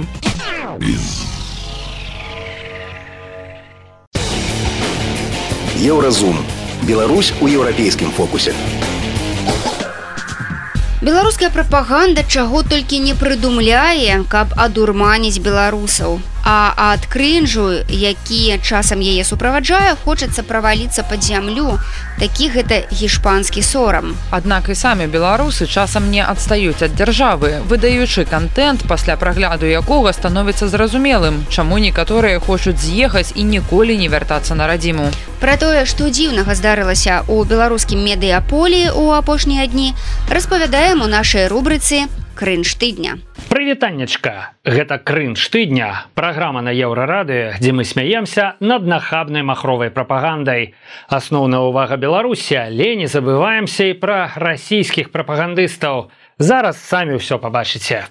Еўразум. 5.82 6.38
Беларусь 6.84 7.34
у 7.42 7.48
еўрапейскім 7.48 8.12
фокусе. 8.12 8.54
Беларуская 11.02 11.50
прапаганда 11.50 12.24
чаго 12.24 12.62
толькі 12.62 13.00
не 13.00 13.14
прыдумляе, 13.18 14.22
каб 14.30 14.54
адурманіць 14.56 15.42
беларусаў 15.42 16.20
а 16.44 16.74
ад 16.76 17.06
крынжу 17.06 17.84
які 17.88 18.58
часам 18.64 19.00
яе 19.00 19.24
суправаджае 19.24 19.96
хочацца 20.04 20.44
праваліцца 20.44 21.04
пад 21.04 21.24
зямлю. 21.24 21.78
Такі 22.20 22.50
гэта 22.56 22.86
гішпанскі 22.92 23.62
сорам. 23.62 24.16
Аднак 24.32 24.70
і 24.70 24.76
самі 24.76 25.06
беларусы 25.06 25.68
часам 25.68 26.10
не 26.12 26.24
адстаюць 26.24 26.82
ад 26.82 26.96
дзяржавы 26.96 27.62
выдаючы 27.70 28.26
контент 28.26 28.86
пасля 28.88 29.18
прагляду 29.18 29.66
якога 29.66 30.14
становіцца 30.14 30.68
зразумелым 30.68 31.46
чаму 31.50 31.78
некаторыя 31.78 32.40
хочуць 32.40 32.80
з'ехаць 32.80 33.34
і 33.36 33.44
ніколі 33.44 33.98
не 33.98 34.08
вяртацца 34.10 34.56
на 34.56 34.68
радзіму. 34.68 35.12
Пра 35.42 35.58
тое 35.58 35.86
што 35.86 36.10
дзіўнага 36.10 36.56
здарылася 36.56 37.22
у 37.28 37.44
беларускім 37.44 38.02
медыяполі 38.06 38.90
у 38.96 39.12
апошнія 39.12 39.68
дні 39.68 39.94
распавядаем 40.30 41.02
у 41.02 41.08
нашай 41.08 41.48
рубрыцы 41.48 42.06
крынж 42.36 42.76
тыдня. 42.76 43.20
Прывітаннечка 43.50 44.56
гэта 44.64 44.98
крынж 44.98 45.44
тыдня. 45.52 46.08
Праграма 46.16 46.62
на 46.62 46.72
еўрарады 46.72 47.56
дзе 47.60 47.72
мы 47.76 47.84
смяемся 47.84 48.56
над 48.60 48.88
нахабнай 48.88 49.44
махровай 49.44 49.92
прапагандай. 49.92 50.74
Асноўная 51.08 51.60
ўвага 51.68 51.98
беларусі. 51.98 52.56
Але 52.64 52.96
не 52.96 53.08
забываемся 53.12 53.92
і 53.92 54.00
пра 54.00 54.32
расійскіх 54.36 55.12
прапагандыстаў. 55.12 56.10
Зараз 56.40 56.80
самі 56.80 57.20
ўсё 57.20 57.38
пабачыце. 57.38 58.08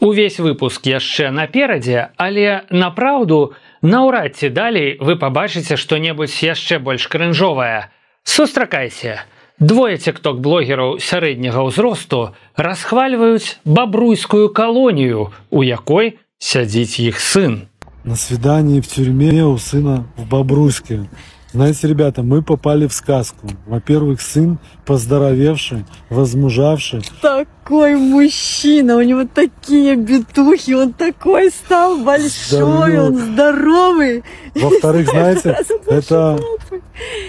Увесь 0.00 0.40
выпуск 0.40 0.86
яшчэ 0.88 1.28
наперадзе 1.28 2.12
але 2.16 2.64
направўду 2.70 3.52
наўрад 3.82 4.36
ці 4.36 4.48
далей 4.48 4.96
вы 5.00 5.16
пабачыце 5.16 5.76
што-небудзь 5.76 6.40
яшчэ 6.44 6.78
больш 6.78 7.08
крынжовае. 7.08 7.92
Сустракайся! 8.24 9.24
на 9.24 9.39
Двое 9.60 9.98
тикток-блогераў 10.00 10.96
сярэдняга 11.04 11.60
ўзросту 11.68 12.32
расхвальваюць 12.56 13.60
бабруйскую 13.68 14.48
калонію, 14.48 15.36
у 15.52 15.60
якой 15.60 16.16
сядзіць 16.40 16.96
іх 17.04 17.20
сын. 17.20 17.68
На 18.02 18.16
свидании 18.16 18.80
в 18.80 18.88
тюрьме 18.88 19.44
у 19.44 19.58
сына 19.58 20.08
в 20.16 20.24
Бобруйске. 20.24 21.04
Знаете, 21.52 21.88
ребята, 21.88 22.22
мы 22.22 22.40
попали 22.42 22.86
в 22.86 22.94
сказку. 22.94 23.48
Во-первых, 23.66 24.22
сын 24.22 24.58
поздоровевший, 24.86 25.84
возмужавший. 26.08 27.02
Такой 27.20 27.96
мужчина, 27.96 28.96
у 28.96 29.02
него 29.02 29.26
такие 29.26 29.96
битухи, 29.96 30.72
он 30.72 30.94
такой 30.94 31.50
стал 31.50 31.98
большой, 31.98 32.30
Здоровый. 32.30 33.00
он 33.00 33.18
здоровый. 33.18 34.24
Во-вторых, 34.54 35.08
знаете, 35.10 35.58
это... 35.86 36.40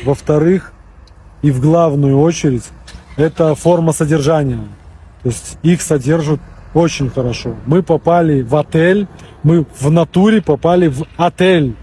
Во-вторых, 0.06 0.72
и 1.42 1.52
в 1.52 1.62
главную 1.62 2.20
очередь 2.20 2.64
это 3.18 3.56
форма 3.56 3.94
содержания. 3.94 4.60
То 5.24 5.30
есть 5.30 5.58
их 5.64 5.82
содержат 5.82 6.40
очень 6.74 7.10
хорошо. 7.10 7.56
Мы 7.66 7.84
попали 7.84 8.42
в 8.42 8.56
отель, 8.56 9.08
мы 9.44 9.66
в 9.80 9.92
натуре 9.92 10.42
попали 10.42 10.88
в 10.88 11.04
отель, 11.18 11.76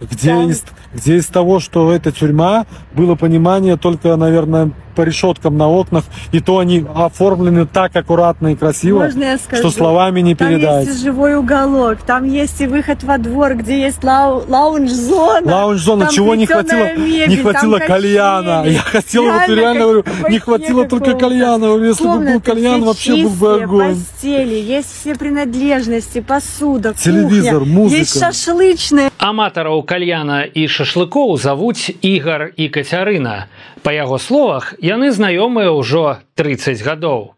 где, 0.00 0.34
да. 0.34 0.44
из, 0.44 0.64
где 0.92 1.16
из 1.16 1.26
того, 1.26 1.60
что 1.60 1.92
это 1.92 2.12
тюрьма, 2.12 2.66
было 2.92 3.14
понимание 3.14 3.76
только, 3.76 4.16
наверное, 4.16 4.72
по 4.95 5.01
решеткам 5.03 5.57
на 5.57 5.69
окнах, 5.69 6.03
и 6.33 6.39
то 6.41 6.57
они 6.59 6.85
оформлены 6.93 7.65
так 7.65 7.95
аккуратно 7.95 8.49
и 8.49 8.55
красиво, 8.55 8.99
Можно 8.99 9.23
я 9.23 9.37
скажу? 9.37 9.61
что 9.61 9.71
словами 9.71 10.19
не 10.21 10.35
там 10.35 10.49
передать. 10.49 10.87
есть 10.87 10.99
и 10.99 11.03
живой 11.05 11.35
уголок, 11.35 11.99
там 12.05 12.25
есть 12.25 12.59
и 12.61 12.67
выход 12.67 13.03
во 13.03 13.17
двор, 13.17 13.55
где 13.55 13.79
есть 13.81 14.03
лау- 14.03 14.43
лаунж-зона. 14.47 15.41
Лаунж-зона, 15.55 16.05
там 16.05 16.13
чего 16.13 16.35
не 16.35 16.45
хватило? 16.45 16.85
плетеная 16.85 16.97
мебель, 16.97 17.29
не 17.29 17.35
хватило 17.37 17.79
там 17.79 17.87
кальяна. 17.87 18.57
качели. 18.63 18.73
Я 18.73 18.81
хотел, 18.81 19.23
вот 19.23 19.31
Реально, 19.47 19.55
реально 19.55 19.79
как 19.79 19.83
говорю, 19.87 20.03
в 20.03 20.07
не 20.07 20.13
кабаке 20.13 20.39
хватило 20.39 20.85
только 20.85 21.05
каком-то. 21.05 21.25
кальяна. 21.29 21.67
Говорю, 21.67 21.85
если 21.85 22.03
бы 22.03 22.09
был 22.09 22.15
Комнаты 22.19 22.39
кальян, 22.51 22.75
все 22.79 22.85
вообще 22.85 23.11
был 23.11 23.29
бы 23.29 23.35
чистые, 23.35 23.63
огонь. 23.63 23.95
постели, 23.95 24.55
есть 24.55 24.89
все 25.01 25.15
принадлежности, 25.15 26.19
посуда, 26.21 26.93
Телевизор, 26.93 27.59
кухня, 27.59 27.73
музыка. 27.73 27.99
есть 27.99 28.19
шашлычная. 28.19 29.11
аматараў 29.17 29.83
кальяна 29.83 30.43
і 30.43 30.67
шашлыкоў 30.67 31.37
завуць 31.37 31.91
ігар 32.01 32.51
і 32.55 32.69
кацярына 32.69 33.47
па 33.83 33.91
яго 33.91 34.17
словах 34.19 34.73
Яны 34.84 35.08
знаёмыя 35.16 35.72
ўжо 35.72 36.20
30 36.36 36.84
гадоў. 36.84 37.32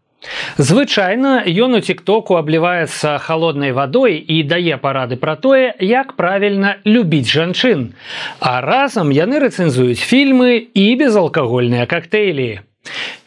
Звычайна 0.57 1.47
ён 1.47 1.77
у 1.77 1.81
тиктоку 1.87 2.35
абліваецца 2.35 3.15
холоднай 3.23 3.71
вадой 3.71 4.17
і 4.19 4.43
дае 4.43 4.75
парады 4.81 5.15
пра 5.15 5.35
тое 5.39 5.71
як 5.79 6.13
правільна 6.19 6.77
любіць 6.83 7.31
жанчын. 7.31 7.93
А 8.39 8.59
разам 8.61 9.13
яны 9.15 9.39
рэцэнзуюць 9.39 10.03
фільмы 10.03 10.57
і 10.73 10.85
безалкагольныя 10.99 11.85
коктейлі 11.85 12.67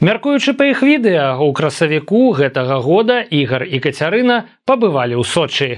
мяркуючы 0.01 0.57
па 0.59 0.71
іх 0.73 0.83
відэа 0.83 1.37
у 1.45 1.53
красавіку 1.53 2.33
гэтага 2.37 2.81
года 2.85 3.21
ігар 3.21 3.65
і 3.69 3.81
кацярына 3.85 4.37
пабывалі 4.65 5.21
ў 5.21 5.25
сочы. 5.25 5.71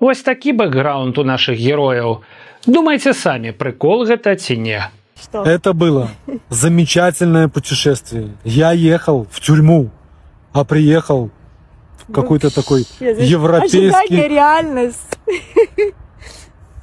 Вось 0.00 0.24
такі 0.24 0.52
бэкграунд 0.52 1.18
у 1.18 1.24
наших 1.24 1.60
герояў. 1.60 2.20
Думайце 2.66 3.12
самі 3.14 3.52
прыкол 3.52 4.04
гэта 4.08 4.36
ці 4.36 4.56
не 4.60 4.80
Это 5.33 5.73
было 5.73 6.09
замечательное 6.49 7.47
путешествие. 7.47 8.29
Я 8.43 8.71
ехал 8.71 9.27
в 9.31 9.39
тюрьму, 9.39 9.89
а 10.51 10.63
приехал 10.63 11.29
в 11.97 12.11
какой-то 12.13 12.53
такой 12.53 12.85
Ожидание, 12.99 13.29
европейский, 13.29 14.27
реальность. 14.27 15.19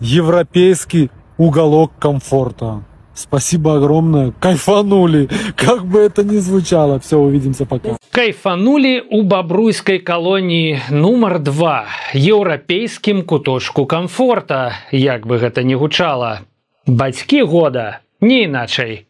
европейский 0.01 1.11
уголок 1.37 1.92
комфорта. 1.99 2.83
Спасибо 3.14 3.77
огромное. 3.77 4.33
Кайфанули. 4.38 5.29
Как 5.57 5.85
бы 5.85 5.99
это 5.99 6.23
ни 6.23 6.38
звучало. 6.38 7.01
Все, 7.01 7.18
увидимся 7.18 7.66
пока. 7.66 7.97
кайфанулі 8.11 9.01
у 9.01 9.23
бабруйской 9.23 9.99
калоніі 9.99 10.81
нумар 10.90 11.38
два 11.38 11.87
еўрапейскім 12.14 13.23
куточку 13.23 13.87
комфорта 13.87 14.73
як 14.90 15.27
бы 15.27 15.38
гэта 15.38 15.62
не 15.62 15.77
гучала 15.77 16.40
бацькі 16.87 17.42
года 17.42 18.01
не 18.24 18.44
іначай 18.48 19.06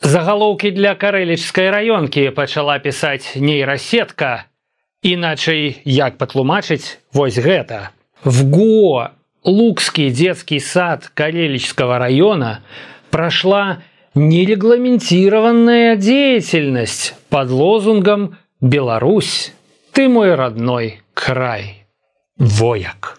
загалоўкі 0.00 0.70
для 0.70 0.94
карэлічскай 0.94 1.70
раёнкі 1.74 2.30
пачала 2.36 2.78
пісаць 2.78 3.34
нейрасетка 3.34 4.46
іначай 5.02 5.82
як 5.84 6.18
патлумачыць 6.22 7.02
вось 7.12 7.40
гэта 7.42 7.90
в 8.22 8.46
го 8.54 9.10
лукский 9.44 10.10
детский 10.10 10.60
сад 10.60 11.10
карелического 11.14 11.98
района 11.98 12.60
прошла 13.10 13.82
нерегламентированная 14.14 15.96
деятельность 15.96 17.14
под 17.28 17.50
лозунгом 17.50 18.38
«Беларусь, 18.60 19.52
ты 19.92 20.08
мой 20.08 20.34
родной 20.34 21.02
край». 21.14 21.84
Вояк. 22.38 23.18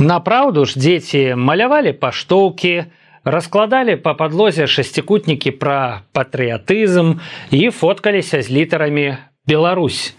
Направду 0.00 0.64
ж 0.64 0.80
дзеці 0.80 1.36
малявалі 1.36 1.92
паштоўкі, 1.92 2.88
раскладалі 3.28 4.00
па 4.00 4.14
падлозе 4.16 4.64
шасцікутнікі 4.64 5.52
пра 5.60 6.08
патрыятызм 6.16 7.20
і 7.52 7.68
фоткаліся 7.68 8.40
з 8.40 8.48
літарамі 8.48 9.20
Беларусь, 9.44 10.16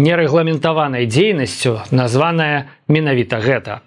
нерэгламентаванай 0.00 1.04
дзейнасцю, 1.04 1.84
названая 1.92 2.72
менавіта 2.88 3.36
гэта. 3.44 3.84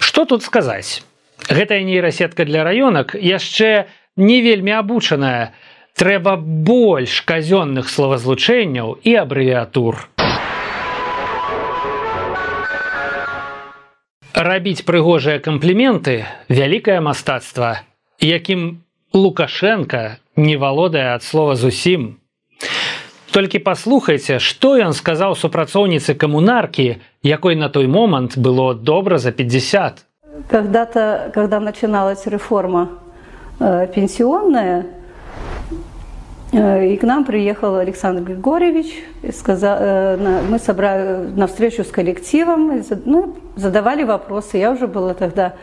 Што 0.00 0.24
тут 0.24 0.40
сказаць? 0.40 1.04
Гэтая 1.52 1.84
нейрасетка 1.84 2.48
для 2.48 2.64
раёнак 2.64 3.12
яшчэ 3.20 3.84
не 4.16 4.40
вельмі 4.40 4.80
абучаная. 4.80 5.52
Трэба 5.92 6.40
больш 6.40 7.20
казённых 7.20 7.92
словазлучэнняў 7.92 8.96
і 9.04 9.12
абрэвіатур. 9.28 10.08
Рабіць 14.34 14.82
прыгожыя 14.82 15.38
кампліменты 15.38 16.26
вялікае 16.50 16.98
мастацтва, 16.98 17.86
якім 18.18 18.82
Лукашенко 19.14 20.18
не 20.34 20.56
валодае 20.58 21.14
ад 21.14 21.22
слова 21.22 21.54
зусім. 21.54 22.18
Толькі 23.30 23.62
паслухайце, 23.62 24.40
што 24.42 24.74
ён 24.74 24.90
сказаў 24.90 25.38
супрацоўніцы 25.38 26.18
камунаркі, 26.18 26.98
якой 27.22 27.54
на 27.54 27.68
той 27.68 27.86
момант 27.86 28.34
было 28.36 28.74
добра 28.74 29.18
за 29.18 29.30
50. 29.30 30.02
Когда-то, 30.50 31.30
когда 31.32 31.60
начиналась 31.60 32.26
реформа 32.26 32.90
э, 33.60 33.86
пенсионная, 33.86 34.82
э, 34.82 35.03
и 36.54 36.96
к 36.96 37.02
нам 37.02 37.24
приехал 37.24 37.76
Александр 37.76 38.22
Григорьевич, 38.22 39.02
и 39.22 39.32
сказал, 39.32 39.76
э, 39.80 40.42
мы 40.48 40.60
собрали 40.60 41.26
на 41.34 41.48
встречу 41.48 41.82
с 41.82 41.88
коллективом, 41.88 42.80
ну, 43.04 43.34
задавали 43.56 44.04
вопросы. 44.04 44.58
Я 44.58 44.70
уже 44.70 44.86
была 44.86 45.14
тогда 45.14 45.54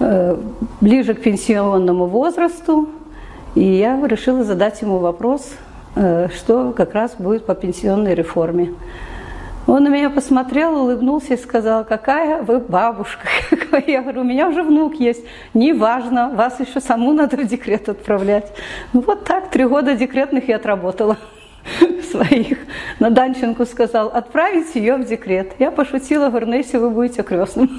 э, 0.00 0.36
ближе 0.80 1.14
к 1.14 1.22
пенсионному 1.22 2.06
возрасту, 2.06 2.88
и 3.54 3.62
я 3.62 4.04
решила 4.04 4.42
задать 4.42 4.82
ему 4.82 4.98
вопрос, 4.98 5.52
э, 5.94 6.28
что 6.36 6.72
как 6.72 6.94
раз 6.94 7.14
будет 7.16 7.46
по 7.46 7.54
пенсионной 7.54 8.14
реформе. 8.14 8.74
Он 9.70 9.84
на 9.84 9.88
меня 9.88 10.10
посмотрел, 10.10 10.76
улыбнулся 10.82 11.34
и 11.34 11.36
сказал, 11.36 11.84
какая 11.84 12.42
вы 12.42 12.58
бабушка. 12.58 13.28
Я 13.86 14.02
говорю, 14.02 14.22
у 14.22 14.24
меня 14.24 14.48
уже 14.48 14.64
внук 14.64 14.96
есть. 14.96 15.24
Неважно, 15.54 16.28
вас 16.30 16.58
еще 16.58 16.80
саму 16.80 17.12
надо 17.12 17.36
в 17.36 17.46
декрет 17.46 17.88
отправлять. 17.88 18.52
Ну 18.92 19.00
вот 19.00 19.22
так, 19.22 19.48
три 19.48 19.64
года 19.64 19.94
декретных 19.94 20.48
я 20.48 20.56
отработала 20.56 21.18
своих. 22.10 22.58
На 22.98 23.10
Данченку 23.10 23.64
сказал, 23.64 24.08
отправить 24.08 24.74
ее 24.74 24.96
в 24.96 25.04
декрет. 25.04 25.52
Я 25.60 25.70
пошутила, 25.70 26.30
говорю, 26.30 26.48
ну 26.48 26.56
если 26.56 26.78
вы 26.78 26.90
будете 26.90 27.22
крестным. 27.22 27.70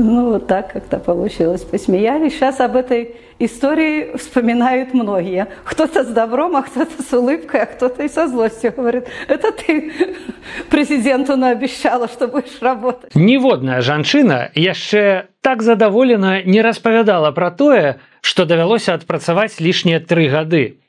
Ну 0.10 0.30
вот 0.30 0.46
так 0.46 0.72
как-то 0.72 0.98
получилось. 0.98 1.62
Посмеялись. 1.62 2.32
Сейчас 2.32 2.60
об 2.60 2.76
этой 2.76 3.16
истории 3.38 4.16
вспоминают 4.16 4.94
многие. 4.94 5.46
Кто-то 5.64 6.04
с 6.04 6.08
добром, 6.08 6.56
а 6.56 6.62
кто-то 6.62 7.02
с 7.02 7.12
улыбкой, 7.12 7.62
а 7.62 7.66
кто-то 7.66 8.02
и 8.02 8.08
со 8.08 8.26
злостью 8.26 8.72
говорит, 8.76 9.08
это 9.28 9.52
ты 9.52 9.92
президенту 10.70 11.36
наобещала, 11.36 12.08
что 12.08 12.28
будешь 12.28 12.60
работать. 12.62 13.14
Ніводная 13.14 13.82
жанчына 13.82 14.50
яшчэ 14.54 15.26
так 15.42 15.62
задаволена 15.62 16.42
не 16.42 16.62
распавядала 16.62 17.30
пра 17.32 17.50
тое, 17.50 18.00
што 18.22 18.44
давялося 18.44 18.94
адпрацаваць 18.94 19.60
лішнія 19.60 20.00
тры 20.00 20.28
гады. 20.28 20.80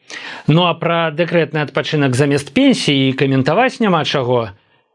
Ну 0.48 0.68
а 0.68 0.74
пра 0.74 1.12
дэкрэтны 1.12 1.60
адпачынак 1.64 2.16
замест 2.16 2.52
пенсіі 2.52 3.12
каментаваць 3.14 3.80
няма 3.80 4.04
чаго. 4.04 4.52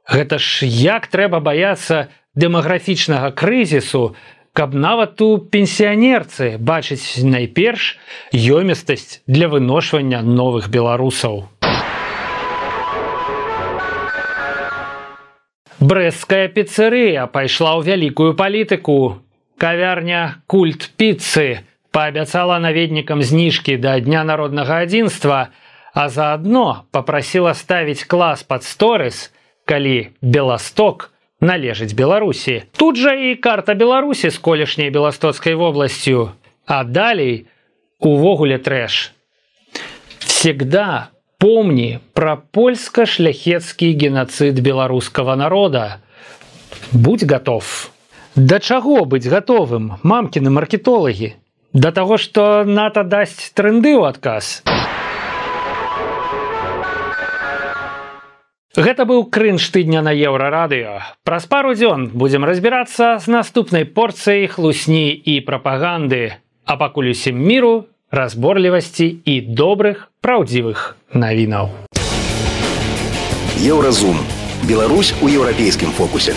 Гэта 0.09 0.39
ж 0.39 0.65
як 0.67 1.09
трэба 1.09 1.41
баяцца 1.41 2.09
дэмаграфічнага 2.37 3.33
крызісу, 3.33 4.15
каб 4.53 4.73
нават 4.73 5.21
у 5.21 5.37
пенсіянерцы 5.37 6.57
бачыць 6.57 7.21
найперш 7.25 7.97
ёмістасць 8.33 9.21
для 9.27 9.49
выношвання 9.53 10.23
новых 10.23 10.69
беларусаў. 10.73 11.49
Брэсцкая 15.77 16.49
піцэрыя 16.49 17.29
пайшла 17.29 17.77
ў 17.77 17.85
вялікую 17.85 18.33
палітыку. 18.33 19.21
Кавярня 19.61 20.41
культ 20.49 20.93
піцы 20.97 21.65
паабяцала 21.93 22.57
наведнікам 22.61 23.23
зніжкі 23.25 23.77
да 23.81 24.01
дня 24.01 24.25
народнага 24.25 24.85
адзінства, 24.85 25.49
а 25.93 26.09
заадно 26.13 26.85
попрасіла 26.93 27.53
ставіць 27.57 28.05
клас 28.05 28.45
пад 28.45 28.65
сторыс, 28.65 29.33
калі 29.65 30.13
Беласток 30.21 31.13
належыць 31.41 31.95
Беларусі. 31.95 32.65
Тут 32.77 32.97
жа 32.97 33.15
і 33.15 33.35
карта 33.37 33.75
Беларусі 33.75 34.31
з 34.31 34.39
колішняй 34.39 34.91
беластоцкай 34.91 35.55
вобласцю, 35.55 36.33
а 36.67 36.85
далей 36.85 37.47
увогуле 38.01 38.59
трэш. 38.59 39.13
Всегда 40.19 41.11
помни 41.39 42.01
про 42.13 42.37
польско-шляхетский 42.37 43.93
геноцид 43.93 44.61
белорусского 44.61 45.35
народа. 45.35 46.01
Будь 46.93 47.25
готов. 47.25 47.91
Да 48.35 48.61
чаго 48.61 49.05
быць 49.05 49.27
готовым, 49.27 49.99
мамкины 50.03 50.51
маркетологи? 50.51 51.37
До 51.73 51.93
того, 51.93 52.17
что 52.17 52.65
НАТО 52.65 53.03
дасць 53.05 53.53
тренды 53.53 53.97
ў 53.97 54.09
адказ. 54.09 54.63
Гэта 58.77 59.07
быў 59.09 59.23
крынж 59.33 59.73
тыдня 59.73 60.03
на 60.05 60.13
еўрарадыё. 60.13 61.01
Праз 61.25 61.49
пару 61.49 61.73
дзён 61.73 62.13
будзем 62.13 62.45
разбірацца 62.45 63.17
з 63.25 63.27
наступнай 63.33 63.89
порцыяй 63.89 64.53
хлусні 64.53 65.17
і 65.17 65.41
прапаганды. 65.49 66.37
А 66.69 66.77
пакуль 66.77 67.17
усім 67.17 67.41
міру, 67.41 67.89
разборлівасці 68.13 69.07
і 69.25 69.41
добрых 69.49 70.13
праўдзівых 70.21 70.93
навінаў. 71.17 71.73
Еўразум. 73.65 74.21
Беларусь 74.69 75.15
у 75.25 75.29
еўрапейскім 75.33 75.89
фокусе. 75.97 76.37